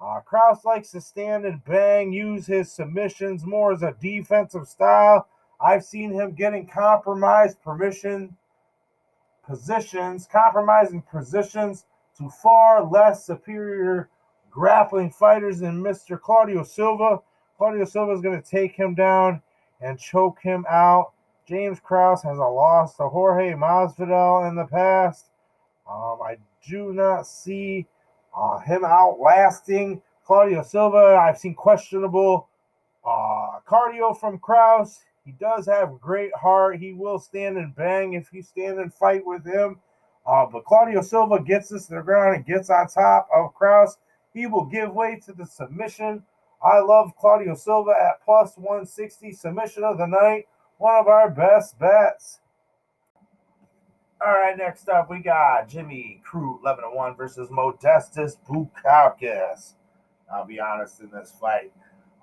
Uh, 0.00 0.20
Krause 0.20 0.64
likes 0.64 0.90
to 0.90 1.00
stand 1.00 1.44
and 1.44 1.64
bang, 1.64 2.12
use 2.12 2.46
his 2.46 2.72
submissions 2.72 3.44
more 3.46 3.72
as 3.72 3.82
a 3.82 3.94
defensive 4.00 4.66
style. 4.66 5.28
I've 5.60 5.84
seen 5.84 6.12
him 6.12 6.32
getting 6.32 6.66
compromised 6.66 7.62
permission 7.62 8.36
positions, 9.46 10.28
compromising 10.30 11.02
positions 11.02 11.86
to 12.16 12.28
far 12.28 12.84
less 12.84 13.24
superior 13.24 14.08
grappling 14.50 15.10
fighters 15.10 15.60
than 15.60 15.82
Mr. 15.82 16.20
Claudio 16.20 16.64
Silva. 16.64 17.20
Claudio 17.58 17.84
Silva 17.84 18.12
is 18.12 18.20
going 18.20 18.40
to 18.40 18.48
take 18.48 18.76
him 18.76 18.94
down 18.94 19.42
and 19.80 19.98
choke 19.98 20.38
him 20.40 20.64
out. 20.70 21.12
James 21.46 21.80
Krause 21.80 22.22
has 22.22 22.38
a 22.38 22.40
loss 22.40 22.96
to 22.96 23.08
Jorge 23.08 23.52
Masvidal 23.52 24.48
in 24.48 24.54
the 24.54 24.66
past. 24.66 25.26
Um, 25.90 26.18
I 26.22 26.36
do 26.68 26.92
not 26.92 27.26
see 27.26 27.86
uh, 28.36 28.58
him 28.60 28.84
outlasting 28.84 30.00
Claudio 30.24 30.62
Silva. 30.62 31.18
I've 31.20 31.38
seen 31.38 31.54
questionable 31.54 32.48
uh, 33.04 33.60
cardio 33.66 34.16
from 34.16 34.38
Krause. 34.38 35.00
He 35.24 35.32
does 35.32 35.66
have 35.66 36.00
great 36.00 36.34
heart. 36.34 36.78
He 36.78 36.92
will 36.92 37.18
stand 37.18 37.56
and 37.56 37.74
bang 37.74 38.12
if 38.12 38.32
you 38.32 38.42
stand 38.42 38.78
and 38.78 38.94
fight 38.94 39.26
with 39.26 39.44
him. 39.44 39.80
Uh, 40.26 40.46
but 40.46 40.64
Claudio 40.64 41.00
Silva 41.00 41.42
gets 41.42 41.70
this 41.70 41.86
to 41.86 41.96
the 41.96 42.02
ground 42.02 42.36
and 42.36 42.46
gets 42.46 42.70
on 42.70 42.86
top 42.86 43.28
of 43.34 43.54
Krause. 43.54 43.96
He 44.32 44.46
will 44.46 44.66
give 44.66 44.94
way 44.94 45.20
to 45.24 45.32
the 45.32 45.46
submission. 45.46 46.22
I 46.62 46.80
love 46.80 47.12
Claudio 47.18 47.54
Silva 47.54 47.92
at 48.00 48.24
plus 48.24 48.54
160 48.56 49.32
submission 49.32 49.84
of 49.84 49.98
the 49.98 50.06
night. 50.06 50.46
One 50.78 50.96
of 50.96 51.06
our 51.06 51.30
best 51.30 51.78
bets. 51.78 52.40
All 54.24 54.32
right, 54.32 54.56
next 54.56 54.88
up 54.88 55.08
we 55.08 55.20
got 55.20 55.68
Jimmy 55.68 56.20
Crute 56.28 56.60
11 56.62 56.84
1 56.92 57.16
versus 57.16 57.48
Modestas 57.50 58.36
Bukauskas. 58.48 59.74
I'll 60.32 60.44
be 60.44 60.58
honest 60.58 61.00
in 61.00 61.10
this 61.10 61.32
fight, 61.40 61.72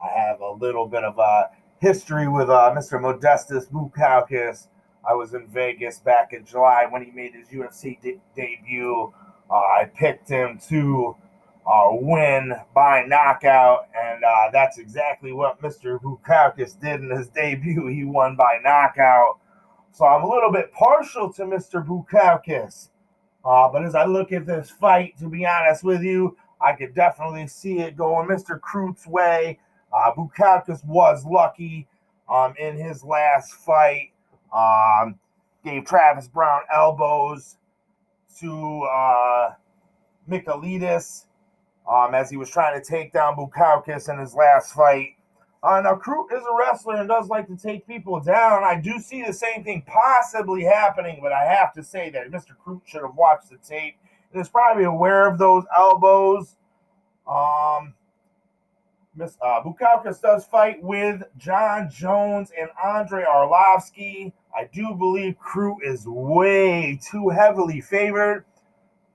I 0.03 0.09
have 0.09 0.41
a 0.41 0.51
little 0.51 0.87
bit 0.87 1.05
of 1.05 1.17
a 1.17 1.49
history 1.79 2.27
with 2.27 2.49
uh, 2.49 2.73
Mr. 2.75 2.99
Modestas 2.99 3.69
Bukauskas. 3.71 4.67
I 5.07 5.13
was 5.13 5.33
in 5.33 5.47
Vegas 5.47 5.99
back 5.99 6.33
in 6.33 6.43
July 6.45 6.85
when 6.89 7.03
he 7.03 7.11
made 7.11 7.33
his 7.33 7.47
UFC 7.47 8.01
de- 8.01 8.19
debut. 8.35 9.13
Uh, 9.49 9.53
I 9.53 9.89
picked 9.95 10.27
him 10.27 10.59
to 10.67 11.15
uh, 11.65 11.89
win 11.91 12.53
by 12.73 13.03
knockout, 13.05 13.87
and 13.95 14.23
uh, 14.23 14.51
that's 14.51 14.77
exactly 14.77 15.31
what 15.31 15.61
Mr. 15.61 15.99
Bukauskas 15.99 16.79
did 16.79 17.01
in 17.01 17.09
his 17.09 17.27
debut. 17.29 17.87
He 17.87 18.03
won 18.03 18.35
by 18.35 18.59
knockout. 18.63 19.39
So 19.91 20.05
I'm 20.05 20.23
a 20.23 20.29
little 20.29 20.51
bit 20.51 20.71
partial 20.73 21.31
to 21.33 21.43
Mr. 21.43 21.85
Bukauskas. 21.85 22.89
Uh, 23.43 23.69
but 23.71 23.83
as 23.83 23.95
I 23.95 24.05
look 24.05 24.31
at 24.31 24.45
this 24.45 24.69
fight, 24.69 25.17
to 25.19 25.29
be 25.29 25.45
honest 25.45 25.83
with 25.83 26.01
you, 26.01 26.37
I 26.61 26.73
could 26.73 26.93
definitely 26.93 27.47
see 27.47 27.79
it 27.79 27.95
going 27.95 28.27
Mr. 28.27 28.59
Crute's 28.59 29.07
way. 29.07 29.59
Uh, 29.93 30.11
Bukauskas 30.13 30.85
was 30.85 31.25
lucky 31.25 31.87
um, 32.29 32.53
in 32.59 32.77
his 32.77 33.03
last 33.03 33.53
fight. 33.53 34.11
Um, 34.53 35.19
gave 35.63 35.85
Travis 35.85 36.27
Browne 36.27 36.61
elbows 36.73 37.57
to 38.39 38.83
uh, 38.83 39.53
Michailidis 40.29 41.25
um, 41.87 42.13
as 42.15 42.29
he 42.29 42.37
was 42.37 42.49
trying 42.49 42.79
to 42.79 42.85
take 42.85 43.11
down 43.11 43.35
Bukauskas 43.35 44.09
in 44.09 44.19
his 44.19 44.33
last 44.33 44.73
fight. 44.73 45.15
Uh, 45.63 45.81
now, 45.81 45.95
Crute 45.95 46.31
is 46.31 46.43
a 46.43 46.55
wrestler 46.55 46.97
and 46.97 47.09
does 47.09 47.27
like 47.27 47.47
to 47.47 47.57
take 47.57 47.87
people 47.87 48.19
down. 48.19 48.63
I 48.63 48.79
do 48.79 48.99
see 48.99 49.23
the 49.23 49.33
same 49.33 49.63
thing 49.63 49.83
possibly 49.87 50.63
happening, 50.63 51.19
but 51.21 51.31
I 51.31 51.43
have 51.43 51.73
to 51.73 51.83
say 51.83 52.11
that 52.11 52.29
Mr. 52.29 52.51
Crute 52.63 52.85
should 52.85 53.01
have 53.01 53.15
watched 53.15 53.49
the 53.49 53.57
tape 53.57 53.95
and 54.31 54.41
is 54.41 54.49
probably 54.49 54.83
aware 54.83 55.27
of 55.27 55.39
those 55.39 55.63
elbows. 55.75 56.55
Um, 57.27 57.95
Miss 59.15 59.37
uh, 59.41 59.63
does 60.21 60.45
fight 60.45 60.83
with 60.83 61.23
Jon 61.37 61.89
Jones 61.89 62.51
and 62.59 62.69
Andrei 62.83 63.23
Arlovsky. 63.23 64.33
I 64.55 64.69
do 64.73 64.93
believe 64.93 65.35
Crute 65.39 65.83
is 65.83 66.05
way 66.05 66.99
too 67.01 67.29
heavily 67.29 67.81
favored. 67.81 68.45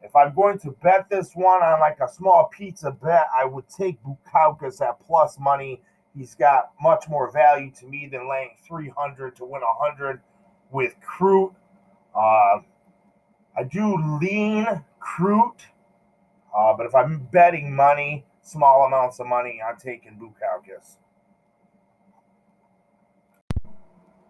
If 0.03 0.17
I'm 0.17 0.35
going 0.35 0.59
to 0.61 0.71
bet 0.83 1.09
this 1.11 1.33
one 1.35 1.63
on 1.63 1.81
like 1.81 1.99
a 2.01 2.09
small 2.09 2.49
pizza 2.53 2.91
bet, 2.91 3.27
I 3.37 3.45
would 3.45 3.69
take 3.69 3.99
Bukauskas 4.03 4.81
at 4.81 4.99
plus 5.01 5.39
money. 5.39 5.83
He's 6.17 6.35
got 6.35 6.71
much 6.81 7.09
more 7.09 7.31
value 7.31 7.71
to 7.81 7.87
me 7.87 8.09
than 8.11 8.29
laying 8.29 8.57
300 8.67 9.37
to 9.37 9.45
win 9.45 9.61
100 9.61 10.21
with 10.71 10.95
Crute. 11.01 11.55
Uh, 12.15 12.61
I 13.57 13.65
do 13.71 14.19
lean 14.21 14.67
Crute, 15.01 15.61
uh, 16.57 16.73
but 16.77 16.87
if 16.87 16.95
I'm 16.95 17.29
betting 17.31 17.75
money, 17.75 18.25
small 18.43 18.87
amounts 18.87 19.21
of 19.21 19.27
money, 19.27 19.61
I'm 19.67 19.77
taking 19.77 20.19
Bukauskas. 20.19 20.97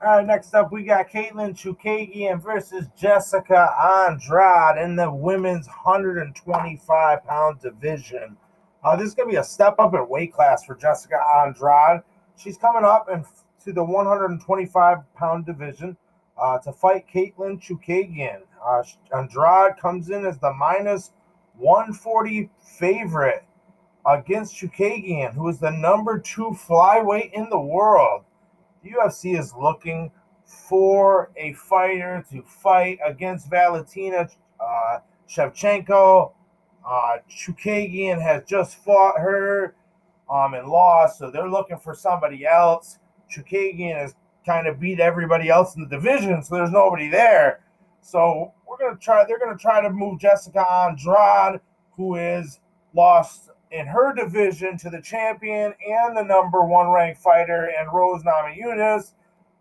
All 0.02 0.16
right, 0.16 0.26
next 0.26 0.54
up, 0.54 0.72
we 0.72 0.82
got 0.84 1.10
Katlyn 1.10 1.52
Chookagian 1.52 2.42
versus 2.42 2.86
Jessica 2.96 3.68
Andrade 4.08 4.82
in 4.82 4.96
the 4.96 5.12
women's 5.12 5.66
125 5.66 7.26
pound 7.26 7.60
division. 7.60 8.34
Uh, 8.82 8.96
this 8.96 9.08
is 9.08 9.14
going 9.14 9.28
to 9.28 9.32
be 9.32 9.36
a 9.36 9.44
step 9.44 9.74
up 9.78 9.92
in 9.92 10.08
weight 10.08 10.32
class 10.32 10.64
for 10.64 10.74
Jessica 10.74 11.16
Andrade. 11.44 12.00
She's 12.38 12.56
coming 12.56 12.82
up 12.82 13.10
in, 13.12 13.26
to 13.66 13.74
the 13.74 13.84
125 13.84 14.98
pound 15.14 15.44
division 15.44 15.98
uh, 16.40 16.56
to 16.60 16.72
fight 16.72 17.04
Katlyn 17.06 17.60
Chookagian. 17.60 18.40
Uh, 18.64 18.82
Andrade 19.14 19.76
comes 19.78 20.08
in 20.08 20.24
as 20.24 20.38
the 20.38 20.54
minus 20.54 21.12
140 21.58 22.48
favorite 22.78 23.44
against 24.06 24.56
Chookagian, 24.56 25.34
who 25.34 25.46
is 25.50 25.58
the 25.58 25.70
number 25.70 26.18
two 26.18 26.56
flyweight 26.58 27.34
in 27.34 27.50
the 27.50 27.60
world. 27.60 28.24
The 28.82 28.90
UFC 28.90 29.38
is 29.38 29.54
looking 29.54 30.10
for 30.44 31.30
a 31.36 31.52
fighter 31.54 32.24
to 32.30 32.42
fight 32.42 32.98
against 33.04 33.48
Valentina 33.48 34.28
uh, 34.60 34.98
Shevchenko. 35.28 36.32
Uh, 36.86 37.16
Chookagian 37.30 38.20
has 38.20 38.42
just 38.44 38.82
fought 38.82 39.18
her 39.18 39.74
um, 40.30 40.54
and 40.54 40.66
lost, 40.68 41.18
so 41.18 41.30
they're 41.30 41.48
looking 41.48 41.78
for 41.78 41.94
somebody 41.94 42.46
else. 42.46 42.98
Chookagian 43.30 43.96
has 43.96 44.14
kind 44.46 44.66
of 44.66 44.80
beat 44.80 44.98
everybody 44.98 45.48
else 45.48 45.76
in 45.76 45.82
the 45.82 45.88
division, 45.88 46.42
so 46.42 46.54
there's 46.54 46.70
nobody 46.70 47.08
there. 47.08 47.60
So 48.00 48.52
we're 48.66 48.78
gonna 48.78 48.98
try. 48.98 49.24
They're 49.26 49.38
gonna 49.38 49.58
try 49.58 49.82
to 49.82 49.90
move 49.90 50.20
Jessica 50.20 50.64
Andrade, 50.68 51.60
who 51.96 52.16
is 52.16 52.60
lost 52.94 53.50
in 53.70 53.86
her 53.86 54.12
division 54.12 54.76
to 54.78 54.90
the 54.90 55.00
champion 55.00 55.72
and 55.88 56.16
the 56.16 56.22
number 56.22 56.64
one 56.64 56.90
ranked 56.90 57.20
fighter 57.20 57.70
and 57.78 57.92
Rose 57.92 58.22
Namajunas. 58.22 59.12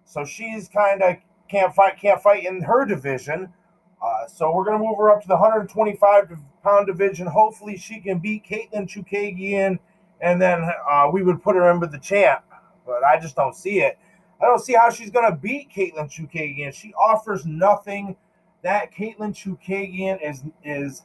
So 0.05 0.25
she's 0.25 0.67
kind 0.67 1.01
of 1.03 1.17
can't 1.47 1.73
fight 1.73 1.99
can't 1.99 2.21
fight 2.21 2.45
in 2.45 2.61
her 2.63 2.85
division. 2.85 3.53
Uh, 4.01 4.27
so 4.27 4.53
we're 4.53 4.63
gonna 4.63 4.79
move 4.79 4.97
her 4.97 5.11
up 5.11 5.21
to 5.21 5.27
the 5.27 5.35
125 5.35 6.37
pound 6.63 6.87
division. 6.87 7.27
Hopefully 7.27 7.77
she 7.77 7.99
can 7.99 8.19
beat 8.19 8.45
Katlyn 8.45 8.87
Chookagian, 8.87 9.77
and 10.21 10.41
then 10.41 10.67
uh, 10.89 11.09
we 11.11 11.21
would 11.21 11.43
put 11.43 11.55
her 11.55 11.69
in 11.69 11.79
with 11.79 11.91
the 11.91 11.99
champ. 11.99 12.43
But 12.85 13.03
I 13.03 13.19
just 13.19 13.35
don't 13.35 13.55
see 13.55 13.81
it. 13.81 13.97
I 14.41 14.45
don't 14.45 14.59
see 14.59 14.73
how 14.73 14.89
she's 14.89 15.11
gonna 15.11 15.35
beat 15.35 15.69
Katlyn 15.71 16.09
Chookagian. 16.09 16.73
She 16.73 16.93
offers 16.93 17.45
nothing. 17.45 18.15
That 18.63 18.93
Katlyn 18.93 19.33
Chookagian 19.33 20.19
is 20.27 20.43
is 20.63 21.03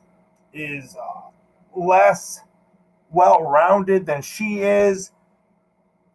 is 0.52 0.96
uh, 0.96 1.30
less 1.76 2.40
well 3.14 3.42
rounded 3.42 4.04
than 4.04 4.20
she 4.20 4.60
is. 4.60 5.12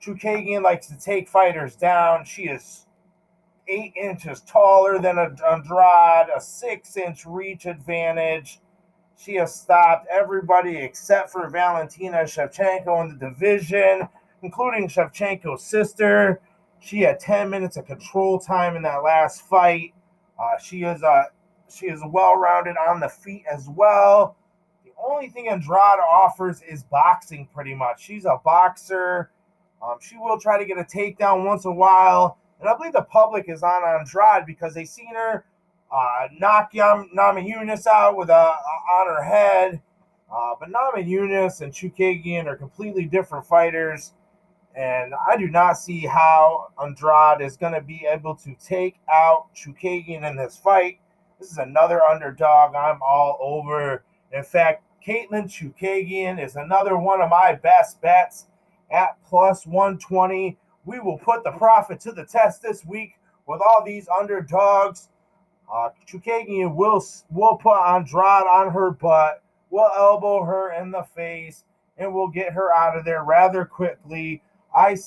Chookagian 0.02 0.62
likes 0.62 0.88
to 0.88 1.00
take 1.00 1.28
fighters 1.28 1.76
down. 1.76 2.26
She 2.26 2.44
is 2.44 2.86
eight 3.68 3.94
inches 3.96 4.42
taller 4.42 5.00
than 5.00 5.18
Andrade, 5.18 6.28
a 6.36 6.40
six 6.40 6.98
inch 6.98 7.26
reach 7.26 7.66
advantage. 7.66 8.60
She 9.18 9.36
has 9.36 9.54
stopped 9.54 10.08
everybody 10.10 10.78
except 10.78 11.30
for 11.30 11.50
Valentina 11.50 12.20
Shevchenko 12.20 13.04
in 13.04 13.18
the 13.18 13.28
division, 13.30 14.08
including 14.42 14.88
Shevchenko's 14.88 15.64
sister. 15.64 16.40
She 16.80 17.02
had 17.02 17.20
10 17.20 17.50
minutes 17.50 17.76
of 17.76 17.86
control 17.86 18.40
time 18.40 18.78
in 18.78 18.84
that 18.84 19.04
last 19.04 19.42
fight. 19.42 19.94
Uh, 20.42 20.58
she 20.58 20.84
is 20.84 21.04
a 21.04 21.26
she 21.70 21.86
is 21.88 22.02
well 22.08 22.36
rounded 22.36 22.76
on 22.78 23.00
the 23.00 23.10
feet 23.10 23.44
as 23.52 23.68
well 23.70 24.36
only 25.06 25.30
thing 25.30 25.50
Andrade 25.50 26.00
offers 26.12 26.62
is 26.62 26.84
boxing, 26.84 27.48
pretty 27.54 27.76
much. 27.76 28.04
She's 28.04 28.26
a 28.26 28.40
boxer. 28.44 29.32
Um, 29.82 29.98
she 30.02 30.18
will 30.18 30.40
try 30.40 30.58
to 30.58 30.66
get 30.66 30.78
a 30.78 30.84
takedown 30.84 31.46
once 31.46 31.66
in 31.66 31.72
a 31.72 31.76
while. 31.76 32.38
And 32.60 32.68
I 32.68 32.76
believe 32.76 32.94
the 32.94 33.04
public 33.04 33.46
is 33.48 33.64
on 33.64 33.84
Andrade 33.84 34.46
because 34.46 34.74
they've 34.74 34.88
seen 34.88 35.14
her 35.16 35.46
uh, 35.92 36.28
knock 36.38 36.74
Yam- 36.74 37.10
Namajunas 37.18 37.88
out 37.88 38.18
with 38.18 38.30
a, 38.30 38.34
a, 38.34 38.94
on 38.94 39.08
her 39.08 39.24
head. 39.24 39.82
Uh, 40.32 40.54
but 40.60 40.70
Namajunas 40.70 41.62
and 41.62 41.74
Chookagian 41.74 42.46
are 42.46 42.56
completely 42.56 43.06
different 43.06 43.46
fighters. 43.46 44.14
And 44.76 45.14
I 45.28 45.36
do 45.36 45.48
not 45.48 45.74
see 45.74 46.02
how 46.02 46.68
Andrade 46.82 47.42
is 47.42 47.58
going 47.58 47.74
to 47.74 47.82
be 47.82 48.06
able 48.10 48.36
to 48.36 48.56
take 48.64 48.98
out 49.12 49.48
Chookagian 49.56 50.30
in 50.30 50.36
this 50.36 50.58
fight. 50.58 51.00
This 51.40 51.52
is 51.52 51.58
another 51.58 52.04
underdog 52.04 52.76
I'm 52.76 53.02
all 53.02 53.38
over. 53.42 54.04
In 54.32 54.44
fact, 54.44 54.84
Katlyn 55.06 55.46
Chookagian 55.46 56.44
is 56.44 56.56
another 56.56 56.98
one 56.98 57.22
of 57.22 57.30
my 57.30 57.56
best 57.56 58.02
bets 58.02 58.48
at 58.92 59.18
plus 59.28 59.66
120. 59.66 60.58
We 60.86 61.00
will 61.00 61.18
put 61.18 61.44
the 61.44 61.52
Prophet 61.52 62.00
to 62.02 62.12
the 62.12 62.26
test 62.26 62.62
this 62.62 62.86
week 62.86 63.14
with 63.48 63.62
all 63.62 63.84
these 63.86 64.08
underdogs. 64.08 65.10
Uh, 65.72 65.90
Chookagian 66.08 66.76
will 66.76 67.04
will 67.30 67.58
put 67.58 67.80
Andrade 67.80 68.48
on 68.48 68.72
her 68.72 68.92
butt. 68.92 69.44
We'll 69.70 69.92
elbow 69.96 70.44
her 70.44 70.74
in 70.74 70.92
the 70.92 71.04
face, 71.16 71.64
and 71.98 72.14
we'll 72.14 72.28
get 72.28 72.54
her 72.54 72.74
out 72.74 72.98
of 72.98 73.06
there 73.06 73.24
rather 73.24 73.66
quickly. 73.66 74.42
I 74.76 74.98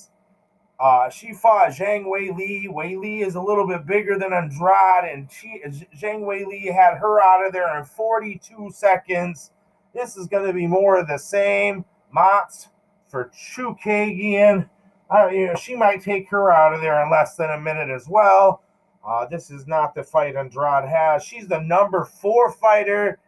uh, 0.78 1.08
she 1.10 1.32
fought 1.32 1.70
Zhang 1.70 2.04
Weili. 2.06 2.72
Wei 2.72 2.96
Li 2.96 3.22
is 3.22 3.34
a 3.34 3.40
little 3.40 3.66
bit 3.66 3.86
bigger 3.86 4.18
than 4.18 4.32
Andrade, 4.32 5.12
and 5.12 5.30
she 5.30 5.62
Zhang 5.96 6.22
Weili 6.22 6.72
had 6.72 6.98
her 6.98 7.22
out 7.22 7.46
of 7.46 7.52
there 7.52 7.78
in 7.78 7.84
42 7.84 8.70
seconds. 8.72 9.50
This 9.94 10.16
is 10.16 10.26
going 10.26 10.46
to 10.46 10.52
be 10.52 10.66
more 10.66 10.98
of 10.98 11.06
the 11.06 11.18
same. 11.18 11.84
Mott's 12.10 12.68
for 13.06 13.30
Chookagian. 13.34 14.68
Uh, 15.10 15.28
you 15.28 15.46
know, 15.48 15.54
she 15.54 15.76
might 15.76 16.02
take 16.02 16.28
her 16.30 16.50
out 16.50 16.72
of 16.72 16.80
there 16.80 17.02
in 17.02 17.10
less 17.10 17.36
than 17.36 17.50
a 17.50 17.60
minute 17.60 17.90
as 17.90 18.08
well. 18.08 18.62
Uh, 19.06 19.26
this 19.26 19.50
is 19.50 19.66
not 19.66 19.94
the 19.94 20.02
fight 20.02 20.36
Andrade 20.36 20.88
has. 20.88 21.22
She's 21.22 21.46
the 21.46 21.60
number 21.60 22.04
four 22.04 22.50
fighter 22.52 23.18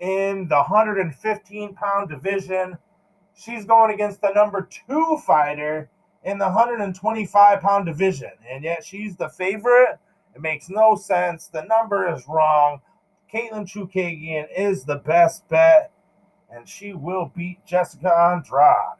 in 0.00 0.48
the 0.48 0.56
115 0.56 1.74
pound 1.74 2.08
division. 2.08 2.78
She's 3.36 3.64
going 3.64 3.94
against 3.94 4.20
the 4.20 4.32
number 4.32 4.68
two 4.88 5.18
fighter 5.24 5.88
in 6.24 6.38
the 6.38 6.46
125 6.46 7.60
pound 7.60 7.86
division. 7.86 8.32
And 8.50 8.64
yet 8.64 8.84
she's 8.84 9.16
the 9.16 9.28
favorite. 9.28 9.98
It 10.34 10.40
makes 10.40 10.68
no 10.68 10.96
sense. 10.96 11.46
The 11.46 11.62
number 11.62 12.12
is 12.12 12.24
wrong. 12.26 12.80
Katlyn 13.32 13.70
Chookagian 13.70 14.46
is 14.56 14.84
the 14.84 14.96
best 14.96 15.46
bet 15.48 15.92
and 16.50 16.68
she 16.68 16.92
will 16.92 17.32
beat 17.34 17.64
Jessica 17.66 18.12
Andrade. 18.12 18.98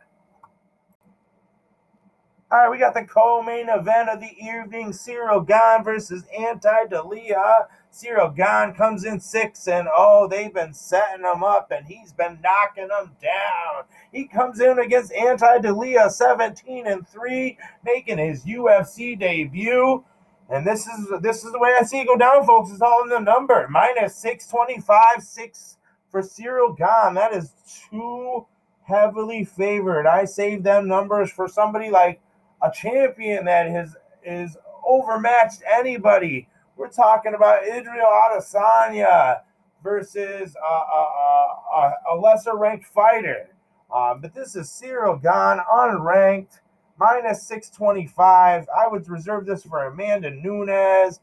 All 2.50 2.60
right, 2.60 2.70
we 2.70 2.78
got 2.78 2.94
the 2.94 3.04
co-main 3.04 3.68
event 3.68 4.08
of 4.08 4.20
the 4.20 4.34
evening: 4.38 4.92
Ciryl 4.92 5.46
Gane 5.46 5.84
versus 5.84 6.24
Ante 6.34 6.88
Delija. 6.90 7.66
Ciryl 7.92 8.34
Gane 8.34 8.74
comes 8.74 9.04
in 9.04 9.20
six 9.20 9.68
and 9.68 9.86
oh, 9.94 10.26
they've 10.26 10.52
been 10.52 10.72
setting 10.72 11.26
him 11.26 11.44
up, 11.44 11.70
and 11.70 11.84
he's 11.84 12.14
been 12.14 12.38
knocking 12.42 12.88
them 12.88 13.14
down. 13.20 13.84
He 14.12 14.26
comes 14.26 14.60
in 14.60 14.78
against 14.78 15.12
Ante 15.12 15.44
Delija, 15.44 16.10
17 16.10 16.86
and 16.86 17.06
three, 17.06 17.58
making 17.84 18.16
his 18.16 18.46
UFC 18.46 19.18
debut. 19.18 20.02
And 20.48 20.66
this 20.66 20.86
is 20.86 21.20
this 21.20 21.44
is 21.44 21.52
the 21.52 21.58
way 21.58 21.76
I 21.78 21.84
see 21.84 22.00
it 22.00 22.06
go 22.06 22.16
down, 22.16 22.46
folks. 22.46 22.70
It's 22.72 22.80
all 22.80 23.02
in 23.02 23.10
the 23.10 23.18
number 23.18 23.66
minus 23.68 24.16
625, 24.16 25.22
six 25.22 25.77
for 26.10 26.22
Ciryl 26.22 26.76
Gane. 26.76 27.14
That 27.14 27.34
is 27.34 27.52
too 27.90 28.46
heavily 28.84 29.44
favored. 29.44 30.06
I 30.06 30.24
saved 30.24 30.64
them 30.64 30.88
numbers 30.88 31.30
for 31.30 31.48
somebody 31.48 31.90
like 31.90 32.20
a 32.62 32.70
champion 32.70 33.44
that 33.44 33.66
is 33.66 33.96
is 34.24 34.56
overmatched 34.86 35.62
anybody. 35.70 36.48
We're 36.76 36.88
talking 36.88 37.34
about 37.34 37.64
Israel 37.66 38.06
Adesanya 38.06 39.40
versus 39.82 40.56
a 40.56 40.72
a 40.72 41.92
a 42.12 42.16
lesser 42.16 42.56
ranked 42.56 42.86
fighter. 42.86 43.50
Um, 43.94 44.20
but 44.20 44.34
this 44.34 44.54
is 44.54 44.68
Ciryl 44.68 45.20
Gane, 45.20 45.64
unranked, 45.72 46.60
minus 46.98 47.42
625. 47.44 48.66
I 48.76 48.86
would 48.88 49.08
reserve 49.08 49.46
this 49.46 49.64
for 49.64 49.86
Amanda 49.86 50.30
Nunes, 50.30 51.20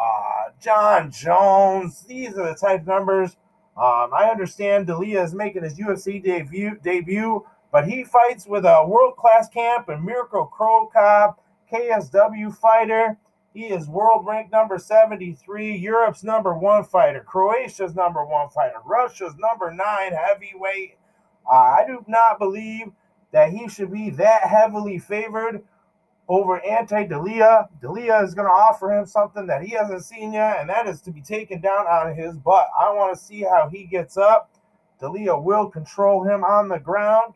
uh, 0.00 0.50
Jon 0.60 1.10
Jones. 1.10 2.02
These 2.08 2.30
are 2.38 2.48
the 2.48 2.54
type 2.54 2.86
numbers. 2.86 3.36
Um, 3.78 4.10
I 4.12 4.28
understand 4.28 4.88
Delija 4.88 5.24
is 5.24 5.34
making 5.34 5.62
his 5.62 5.78
UFC 5.78 6.20
debut, 6.20 6.78
debut, 6.82 7.46
but 7.70 7.86
he 7.86 8.02
fights 8.02 8.44
with 8.44 8.64
a 8.64 8.84
world 8.84 9.16
class 9.16 9.48
camp 9.48 9.88
and 9.88 10.02
Mirko 10.02 10.46
Cro 10.46 10.86
Cop, 10.86 11.40
KSW 11.72 12.52
fighter. 12.56 13.16
He 13.54 13.66
is 13.66 13.88
world 13.88 14.26
ranked 14.26 14.50
number 14.50 14.78
73, 14.78 15.76
Europe's 15.76 16.24
number 16.24 16.58
one 16.58 16.82
fighter, 16.82 17.20
Croatia's 17.20 17.94
number 17.94 18.24
one 18.24 18.48
fighter, 18.48 18.78
Russia's 18.84 19.34
number 19.38 19.72
nine 19.72 20.12
heavyweight. 20.12 20.96
Uh, 21.48 21.54
I 21.54 21.84
do 21.86 22.04
not 22.08 22.40
believe 22.40 22.88
that 23.32 23.52
he 23.52 23.68
should 23.68 23.92
be 23.92 24.10
that 24.10 24.42
heavily 24.42 24.98
favored 24.98 25.62
over 26.28 26.64
Ante 26.64 27.06
Delija. 27.06 27.68
Delija 27.80 28.22
is 28.24 28.34
going 28.34 28.46
to 28.46 28.52
offer 28.52 28.92
him 28.92 29.06
something 29.06 29.46
that 29.46 29.62
he 29.62 29.70
hasn't 29.70 30.04
seen 30.04 30.32
yet, 30.32 30.60
and 30.60 30.68
that 30.68 30.86
is 30.86 31.00
to 31.02 31.10
be 31.10 31.22
taken 31.22 31.60
down 31.60 31.86
on 31.86 32.14
his 32.14 32.36
butt. 32.36 32.68
I 32.78 32.92
want 32.92 33.16
to 33.16 33.22
see 33.22 33.42
how 33.42 33.68
he 33.72 33.84
gets 33.84 34.16
up. 34.16 34.50
Delija 35.00 35.42
will 35.42 35.68
control 35.68 36.24
him 36.24 36.44
on 36.44 36.68
the 36.68 36.78
ground. 36.78 37.34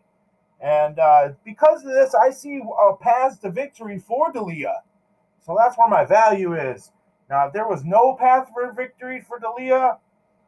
And 0.61 0.99
uh, 0.99 1.31
because 1.45 1.85
of 1.85 1.93
this, 1.93 2.15
I 2.15 2.31
see 2.31 2.61
a 2.61 2.97
path 2.97 3.41
to 3.41 3.51
victory 3.51 3.99
for 3.99 4.33
Delija. 4.33 4.75
So 5.45 5.57
that's 5.59 5.77
where 5.77 5.89
my 5.89 6.05
value 6.05 6.55
is. 6.55 6.93
Now, 7.29 7.47
if 7.47 7.53
there 7.53 7.67
was 7.67 7.85
no 7.85 8.15
path 8.15 8.51
for 8.53 8.71
victory 8.73 9.25
for 9.27 9.41
Delija, 9.41 9.97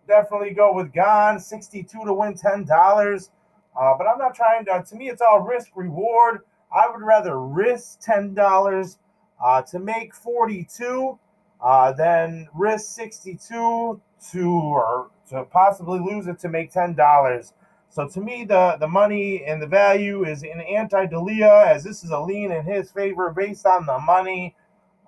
definitely 0.07 0.50
go 0.50 0.72
with 0.72 0.92
Gane, 0.92 1.40
62 1.40 2.04
to 2.04 2.12
win 2.12 2.35
$10. 2.35 3.28
Uh, 3.76 3.94
but 3.98 4.07
I'm 4.07 4.18
not 4.18 4.35
trying 4.35 4.64
to, 4.66 4.85
to 4.88 4.94
me, 4.94 5.09
it's 5.09 5.22
all 5.22 5.40
risk 5.40 5.70
reward. 5.74 6.42
I 6.74 6.90
would 6.90 7.02
rather 7.02 7.40
risk 7.40 8.00
$10 8.02 8.96
uh, 9.42 9.62
to 9.62 9.78
make 9.78 10.14
42 10.14 11.18
uh, 11.62 11.92
than 11.92 12.48
risk 12.54 12.94
62 12.94 14.00
to, 14.32 14.50
or 14.50 15.10
to 15.30 15.44
possibly 15.44 16.00
lose 16.00 16.26
it 16.26 16.38
to 16.40 16.48
make 16.48 16.72
$10. 16.72 17.52
So 17.90 18.08
to 18.08 18.20
me, 18.20 18.44
the, 18.44 18.76
the 18.80 18.88
money 18.88 19.44
and 19.44 19.62
the 19.62 19.68
value 19.68 20.24
is 20.24 20.42
in 20.42 20.60
Ante 20.60 21.06
Delija 21.06 21.66
as 21.66 21.84
this 21.84 22.02
is 22.02 22.10
a 22.10 22.18
lean 22.18 22.50
in 22.50 22.64
his 22.64 22.90
favor 22.90 23.30
based 23.30 23.66
on 23.66 23.87
the 23.87 24.00
money. 24.00 24.56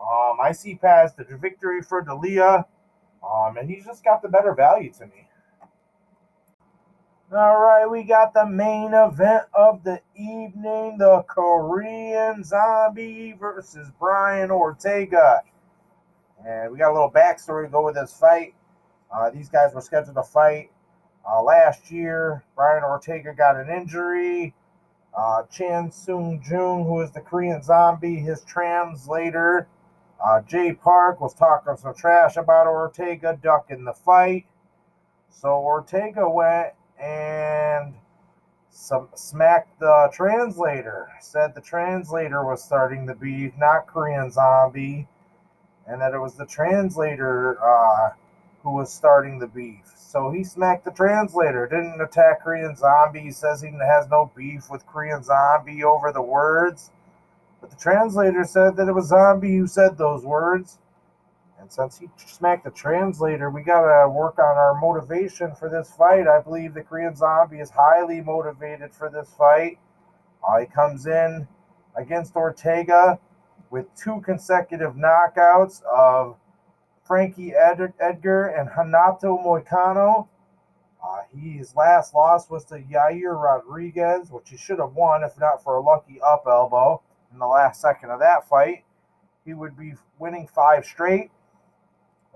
Um, 0.00 0.36
I 0.40 0.52
see 0.52 0.76
past 0.76 1.16
the 1.16 1.24
victory 1.36 1.82
for 1.82 2.04
Delija, 2.04 2.64
um, 3.24 3.56
and 3.56 3.68
he's 3.68 3.84
just 3.84 4.04
got 4.04 4.22
the 4.22 4.28
better 4.28 4.54
value 4.54 4.92
to 4.94 5.06
me. 5.06 5.25
All 7.32 7.60
right, 7.60 7.86
we 7.90 8.04
got 8.04 8.34
the 8.34 8.46
main 8.46 8.94
event 8.94 9.46
of 9.52 9.82
the 9.82 10.00
evening 10.14 10.96
the 10.96 11.24
Korean 11.26 12.44
Zombie 12.44 13.32
versus 13.32 13.90
Brian 13.98 14.52
Ortega. 14.52 15.42
And 16.46 16.70
we 16.70 16.78
got 16.78 16.92
a 16.92 16.94
little 16.94 17.10
backstory 17.10 17.64
to 17.64 17.68
go 17.68 17.84
with 17.84 17.96
this 17.96 18.16
fight. 18.16 18.54
Uh, 19.12 19.30
these 19.30 19.48
guys 19.48 19.74
were 19.74 19.80
scheduled 19.80 20.14
to 20.14 20.22
fight 20.22 20.70
uh, 21.28 21.42
last 21.42 21.90
year. 21.90 22.44
Brian 22.54 22.84
Ortega 22.84 23.34
got 23.34 23.56
an 23.56 23.70
injury. 23.70 24.54
Uh, 25.12 25.42
Chan 25.50 25.90
Sung 25.90 26.40
Jung, 26.48 26.84
who 26.84 27.00
is 27.00 27.10
the 27.10 27.20
Korean 27.20 27.60
Zombie, 27.60 28.20
his 28.20 28.44
translator, 28.44 29.66
uh, 30.24 30.42
Jay 30.42 30.72
Park 30.74 31.20
was 31.20 31.34
talking 31.34 31.76
some 31.76 31.92
trash 31.92 32.36
about 32.36 32.68
Ortega 32.68 33.36
ducking 33.42 33.82
the 33.82 33.94
fight. 33.94 34.46
So 35.28 35.48
Ortega 35.58 36.30
went 36.30 36.74
and 37.00 37.94
some 38.70 39.08
smacked 39.14 39.80
the 39.80 40.10
translator. 40.12 41.08
Said 41.20 41.54
the 41.54 41.60
translator 41.60 42.44
was 42.44 42.62
starting 42.62 43.06
the 43.06 43.14
beef, 43.14 43.52
not 43.58 43.86
Korean 43.86 44.30
Zombie, 44.30 45.08
and 45.86 46.00
that 46.00 46.14
it 46.14 46.20
was 46.20 46.34
the 46.34 46.46
translator 46.46 47.58
uh, 47.62 48.10
who 48.62 48.72
was 48.74 48.92
starting 48.92 49.38
the 49.38 49.46
beef. 49.46 49.92
So 49.96 50.30
he 50.30 50.44
smacked 50.44 50.84
the 50.84 50.90
translator. 50.92 51.66
Didn't 51.66 52.00
attack 52.00 52.42
Korean 52.42 52.76
Zombie. 52.76 53.30
Says 53.30 53.60
he 53.60 53.70
has 53.70 54.08
no 54.08 54.30
beef 54.36 54.70
with 54.70 54.86
Korean 54.86 55.22
Zombie 55.22 55.84
over 55.84 56.12
the 56.12 56.22
words. 56.22 56.90
But 57.60 57.70
the 57.70 57.76
translator 57.76 58.44
said 58.44 58.76
that 58.76 58.88
it 58.88 58.92
was 58.92 59.08
Zombie 59.08 59.56
who 59.56 59.66
said 59.66 59.96
those 59.98 60.24
words. 60.24 60.78
And 61.58 61.72
since 61.72 61.98
he 61.98 62.08
smacked 62.16 62.64
the 62.64 62.70
translator, 62.70 63.50
we 63.50 63.62
got 63.62 63.80
to 63.80 64.08
work 64.08 64.38
on 64.38 64.56
our 64.56 64.78
motivation 64.78 65.54
for 65.54 65.68
this 65.68 65.90
fight. 65.90 66.28
I 66.28 66.40
believe 66.40 66.74
the 66.74 66.82
Korean 66.82 67.16
Zombie 67.16 67.60
is 67.60 67.70
highly 67.70 68.20
motivated 68.20 68.92
for 68.94 69.10
this 69.10 69.30
fight. 69.36 69.78
Uh, 70.46 70.60
he 70.60 70.66
comes 70.66 71.06
in 71.06 71.48
against 71.96 72.36
Ortega 72.36 73.18
with 73.70 73.86
two 73.96 74.20
consecutive 74.20 74.94
knockouts 74.94 75.82
of 75.84 76.36
Frankie 77.04 77.54
Ed- 77.54 77.94
Edgar 78.00 78.46
and 78.48 78.68
Renato 78.76 79.38
Moicano. 79.38 80.28
Uh, 81.02 81.22
his 81.36 81.74
last 81.74 82.14
loss 82.14 82.50
was 82.50 82.64
to 82.66 82.78
Yair 82.78 83.40
Rodriguez, 83.40 84.30
which 84.30 84.50
he 84.50 84.56
should 84.56 84.78
have 84.78 84.94
won 84.94 85.22
if 85.22 85.38
not 85.38 85.62
for 85.62 85.76
a 85.76 85.80
lucky 85.80 86.20
up 86.20 86.44
elbow 86.46 87.00
in 87.32 87.38
the 87.38 87.46
last 87.46 87.80
second 87.80 88.10
of 88.10 88.20
that 88.20 88.48
fight. 88.48 88.84
He 89.44 89.54
would 89.54 89.76
be 89.76 89.94
winning 90.18 90.48
five 90.48 90.84
straight. 90.84 91.30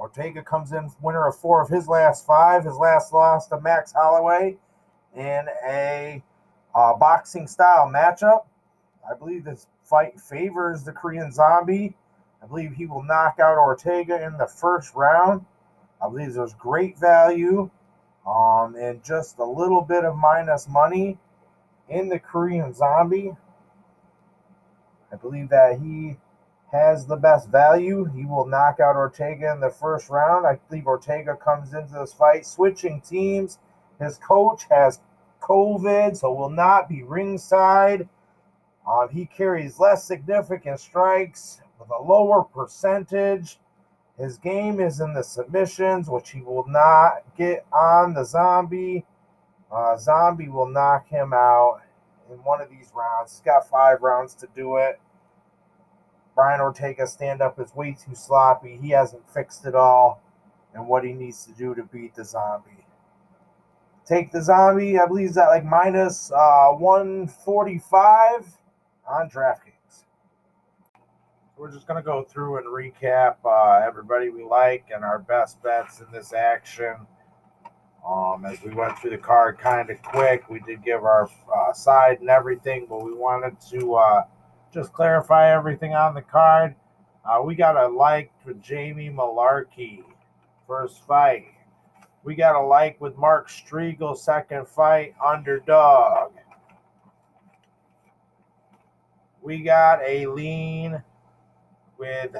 Ortega 0.01 0.43
comes 0.43 0.73
in 0.73 0.91
winner 1.03 1.29
of 1.29 1.37
four 1.37 1.61
of 1.61 1.69
his 1.69 1.87
last 1.87 2.27
five. 2.27 2.65
His 2.65 2.77
last 2.77 3.13
loss 3.13 3.47
to 3.49 3.61
Max 3.61 3.93
Holloway 3.93 4.57
in 5.15 5.47
a 5.69 6.23
uh, 6.75 6.95
boxing 6.95 7.47
style 7.47 7.87
matchup. 7.87 8.47
I 9.09 9.15
believe 9.15 9.45
this 9.45 9.67
fight 9.85 10.19
favors 10.19 10.85
the 10.85 10.93
Korean 10.93 11.31
Zombie. 11.31 11.95
I 12.43 12.47
believe 12.47 12.73
he 12.73 12.87
will 12.87 13.03
knock 13.03 13.39
out 13.39 13.59
Ortega 13.59 14.25
in 14.25 14.39
the 14.39 14.47
first 14.47 14.95
round. 14.95 15.45
I 16.03 16.09
believe 16.09 16.33
there's 16.33 16.55
great 16.55 16.97
value 16.99 17.71
um, 18.27 18.77
and 18.77 19.05
just 19.05 19.39
a 19.39 19.45
little 19.45 19.83
bit 19.83 20.07
of 20.07 20.17
minus 20.17 20.67
money 20.67 21.19
in 21.91 22.09
the 22.09 22.19
Korean 22.19 22.73
Zombie. 22.73 23.37
I 25.13 25.17
believe 25.17 25.51
that 25.51 25.79
he 25.79 26.17
has 26.73 27.07
the 27.07 27.17
best 27.17 27.49
value. 27.49 28.05
He 28.05 28.25
will 28.25 28.47
knock 28.47 28.79
out 28.81 28.97
Ortega 28.97 29.53
in 29.53 29.61
the 29.61 29.71
first 29.71 30.09
round. 30.09 30.47
I 30.47 30.59
believe 30.69 30.87
Ortega 30.87 31.37
comes 31.37 31.75
into 31.75 31.95
this 31.95 32.13
fight 32.13 32.47
switching 32.47 33.01
teams. 33.01 33.59
His 34.01 34.19
coach 34.19 34.65
has 34.71 35.01
COVID, 35.41 36.17
so 36.17 36.33
will 36.33 36.51
not 36.51 36.89
be 36.89 37.03
ringside. 37.03 38.09
Um, 38.89 39.09
he 39.11 39.27
carries 39.27 39.79
less 39.79 40.05
significant 40.05 40.81
strikes 40.81 41.61
with 41.79 41.91
a 41.91 42.03
lower 42.03 42.43
percentage. 42.43 43.59
His 44.19 44.39
game 44.39 44.81
is 44.81 45.01
in 45.01 45.15
the 45.15 45.23
submissions, 45.23 46.09
which 46.09 46.31
he 46.31 46.43
will 46.43 46.67
not 46.69 47.23
get 47.37 47.65
on 47.73 48.15
the 48.15 48.25
zombie. 48.25 49.05
Uh, 49.73 49.97
zombie 49.97 50.49
will 50.49 50.69
knock 50.69 51.09
him 51.09 51.33
out 51.33 51.81
in 52.31 52.37
one 52.39 52.61
of 52.61 52.69
these 52.71 52.93
rounds. 52.95 53.33
He's 53.33 53.41
got 53.41 53.69
five 53.69 54.03
rounds 54.03 54.35
to 54.35 54.49
do 54.55 54.77
it. 54.77 55.01
Brian 56.35 56.61
Ortega 56.61 57.07
stand 57.07 57.43
up 57.43 57.59
is 57.61 57.75
way 57.75 57.93
too 57.93 58.15
sloppy. 58.15 58.79
He 58.81 58.91
hasn't 58.91 59.29
fixed 59.33 59.67
it 59.67 59.75
all 59.75 60.23
and 60.75 60.87
what 60.87 61.05
he 61.05 61.13
needs 61.13 61.45
to 61.47 61.53
do 61.53 61.75
to 61.75 61.83
beat 61.85 62.15
the 62.15 62.25
zombie. 62.25 62.71
Take 64.07 64.33
the 64.33 64.43
zombie, 64.43 64.99
I 64.99 65.07
believe, 65.07 65.31
is 65.31 65.37
at 65.37 65.49
like 65.49 65.65
minus, 65.65 66.33
uh, 66.33 66.71
145 66.73 68.53
on 69.09 69.31
DraftKings. 69.31 70.05
We're 71.57 71.71
just 71.71 71.87
going 71.87 72.03
to 72.03 72.05
go 72.05 72.25
through 72.25 72.59
and 72.59 72.67
recap 72.67 73.37
uh, 73.45 73.87
everybody 73.87 74.31
we 74.31 74.43
like 74.43 74.89
and 74.95 75.05
our 75.05 75.19
best 75.19 75.63
bets 75.63 76.01
in 76.01 76.07
this 76.13 76.33
action. 76.33 76.95
Um, 78.07 78.47
as 78.47 78.63
we 78.63 78.73
went 78.73 78.99
through 78.99 79.11
the 79.11 79.19
card 79.19 79.59
kind 79.59 79.91
of 79.91 80.01
quick, 80.03 80.49
we 80.49 80.61
did 80.61 80.83
give 80.83 81.05
our 81.05 81.29
uh, 81.55 81.73
side 81.73 82.21
and 82.21 82.31
everything, 82.31 82.87
but 82.89 83.05
we 83.05 83.13
wanted 83.13 83.61
to 83.71 83.95
uh, 83.95 84.25
just 84.73 84.93
clarify 84.93 85.55
everything 85.55 85.95
on 85.95 86.15
the 86.15 86.23
card. 86.23 86.75
Uh, 87.25 87.43
we 87.43 87.55
got 87.55 87.77
a 87.77 87.87
like 87.89 88.31
for 88.43 88.55
Jamie 88.55 89.11
Mullarkey, 89.11 90.03
first 90.67 91.07
fight. 91.07 91.47
We 92.23 92.35
got 92.35 92.55
a 92.55 92.61
like 92.61 93.01
with 93.01 93.17
Mark 93.17 93.49
Striegl, 93.49 94.17
second 94.17 94.69
fight, 94.69 95.15
underdog. 95.25 96.33
We 99.43 99.63
got 99.63 100.01
a 100.07 100.27
lean 100.27 101.03
with 101.99 102.37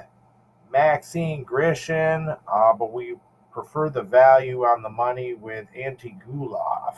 Maxim 0.71 1.45
Grishin, 1.45 2.37
uh, 2.53 2.73
but 2.75 2.93
we 2.93 3.17
prefer 3.53 3.91
the 3.91 4.03
value 4.03 4.65
on 4.65 4.83
the 4.83 4.91
money 4.91 5.35
with 5.35 5.67
Anti 5.75 6.17
Gulov. 6.27 6.95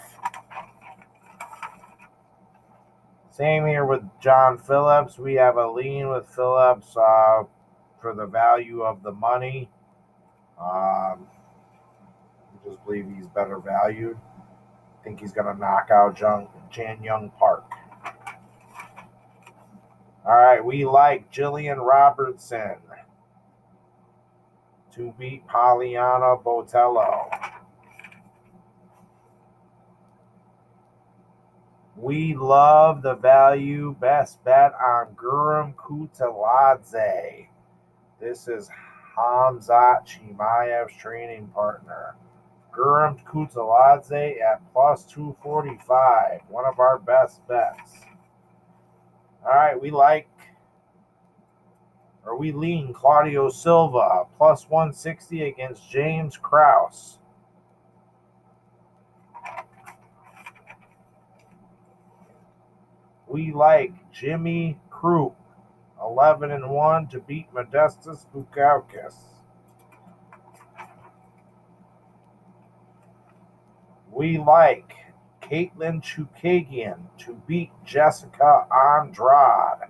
Same 3.32 3.64
here 3.66 3.86
with 3.86 4.02
John 4.20 4.58
Phillips. 4.58 5.18
We 5.18 5.34
have 5.34 5.56
a 5.56 5.66
lean 5.66 6.10
with 6.10 6.28
Phillips 6.28 6.94
uh, 6.98 7.44
for 7.98 8.14
the 8.14 8.26
value 8.26 8.82
of 8.82 9.02
the 9.02 9.12
money. 9.12 9.70
Um, 10.60 11.26
I 11.26 12.68
just 12.68 12.84
believe 12.84 13.06
he's 13.16 13.26
better 13.28 13.58
valued. 13.58 14.18
I 15.00 15.02
think 15.04 15.20
he's 15.20 15.32
going 15.32 15.46
to 15.46 15.58
knock 15.58 15.88
out 15.90 16.20
Jung, 16.20 16.48
Jun 16.70 17.02
Young 17.02 17.30
Park. 17.38 17.64
All 20.26 20.36
right, 20.36 20.62
we 20.62 20.84
like 20.84 21.32
Jillian 21.32 21.78
Robertson 21.78 22.76
to 24.94 25.14
beat 25.18 25.46
Poliana 25.48 26.40
Botelho. 26.42 27.30
We 32.02 32.34
love 32.34 33.00
the 33.00 33.14
value 33.14 33.94
best 34.00 34.42
bet 34.42 34.72
on 34.74 35.14
Guram 35.14 35.72
Kutateladze. 35.76 37.46
This 38.20 38.48
is 38.48 38.68
Khamzat 39.16 40.04
Chimaev's 40.08 40.96
training 40.96 41.46
partner. 41.54 42.16
Guram 42.76 43.22
Kutateladze 43.22 44.42
at 44.42 44.60
plus 44.72 45.04
245. 45.04 46.40
One 46.48 46.64
of 46.64 46.80
our 46.80 46.98
best 46.98 47.46
bets. 47.46 47.92
All 49.46 49.54
right, 49.54 49.80
we 49.80 49.92
like, 49.92 50.28
or 52.26 52.36
we 52.36 52.50
lean 52.50 52.92
Claudio 52.92 53.48
Silva 53.48 54.24
plus 54.36 54.68
160 54.68 55.44
against 55.44 55.88
James 55.88 56.36
Krause. 56.36 57.20
We 63.32 63.50
like 63.50 63.94
Jimmy 64.12 64.78
Crute 64.90 65.34
11 66.02 66.50
and 66.50 66.68
1 66.68 67.06
to 67.08 67.20
beat 67.20 67.46
Modestas 67.54 68.26
Bukauskas. 68.26 69.14
We 74.10 74.36
like 74.36 74.92
Katlyn 75.40 76.02
Chookagian 76.02 76.98
to 77.20 77.40
beat 77.46 77.70
Jessica 77.86 78.66
Andrade. 78.70 79.88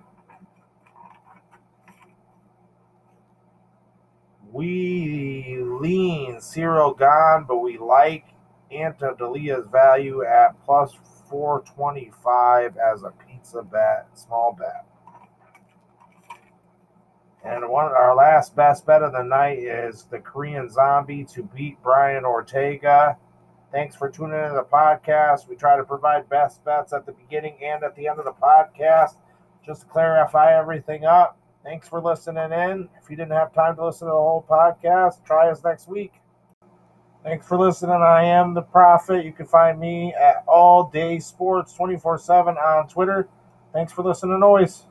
We 4.53 5.57
lean 5.59 6.37
Ciryl 6.37 6.97
Gane, 6.97 7.45
but 7.45 7.57
we 7.57 7.77
like 7.77 8.23
Ante 8.71 9.07
Delija's 9.19 9.67
value 9.67 10.23
at 10.23 10.55
plus 10.63 10.93
425 11.29 12.77
as 12.77 13.03
a 13.03 13.11
pizza 13.43 13.61
bet, 13.61 14.07
small 14.13 14.55
bet. 14.57 14.85
And 17.43 17.67
one 17.67 17.87
our 17.87 18.15
last 18.15 18.55
best 18.55 18.85
bet 18.85 19.03
of 19.03 19.11
the 19.11 19.23
night 19.23 19.59
is 19.59 20.03
the 20.03 20.19
Korean 20.19 20.69
Zombie 20.69 21.25
to 21.25 21.43
beat 21.43 21.77
Brian 21.83 22.23
Ortega. 22.23 23.17
Thanks 23.73 23.97
for 23.97 24.09
tuning 24.09 24.39
into 24.39 24.53
the 24.53 24.63
podcast. 24.63 25.49
We 25.49 25.57
try 25.57 25.75
to 25.75 25.83
provide 25.83 26.29
best 26.29 26.63
bets 26.63 26.93
at 26.93 27.05
the 27.05 27.11
beginning 27.11 27.57
and 27.61 27.83
at 27.83 27.97
the 27.97 28.07
end 28.07 28.19
of 28.19 28.25
the 28.25 28.31
podcast, 28.31 29.17
just 29.65 29.81
to 29.81 29.87
clarify 29.87 30.57
everything 30.57 31.03
up. 31.03 31.37
Thanks 31.65 31.89
for 31.89 32.01
listening 32.01 32.53
in. 32.53 32.87
If 33.01 33.09
you 33.09 33.17
didn't 33.17 33.31
have 33.31 33.53
time 33.53 33.75
to 33.75 33.85
listen 33.85 34.07
to 34.07 34.11
the 34.11 34.17
whole 34.17 34.45
podcast, 34.49 35.25
try 35.25 35.49
us 35.49 35.61
next 35.65 35.89
week. 35.89 36.13
Thanks 37.23 37.47
for 37.47 37.57
listening. 37.57 37.95
I 37.95 38.23
am 38.25 38.53
the 38.53 38.61
Prophet. 38.61 39.23
You 39.23 39.31
can 39.31 39.45
find 39.45 39.79
me 39.79 40.13
at 40.13 40.43
All 40.45 40.89
Day 40.89 41.19
Sports 41.19 41.73
24 41.73 42.17
7 42.17 42.55
on 42.57 42.87
Twitter. 42.89 43.29
Thanks 43.71 43.93
for 43.93 44.03
listening, 44.03 44.43
always. 44.43 44.83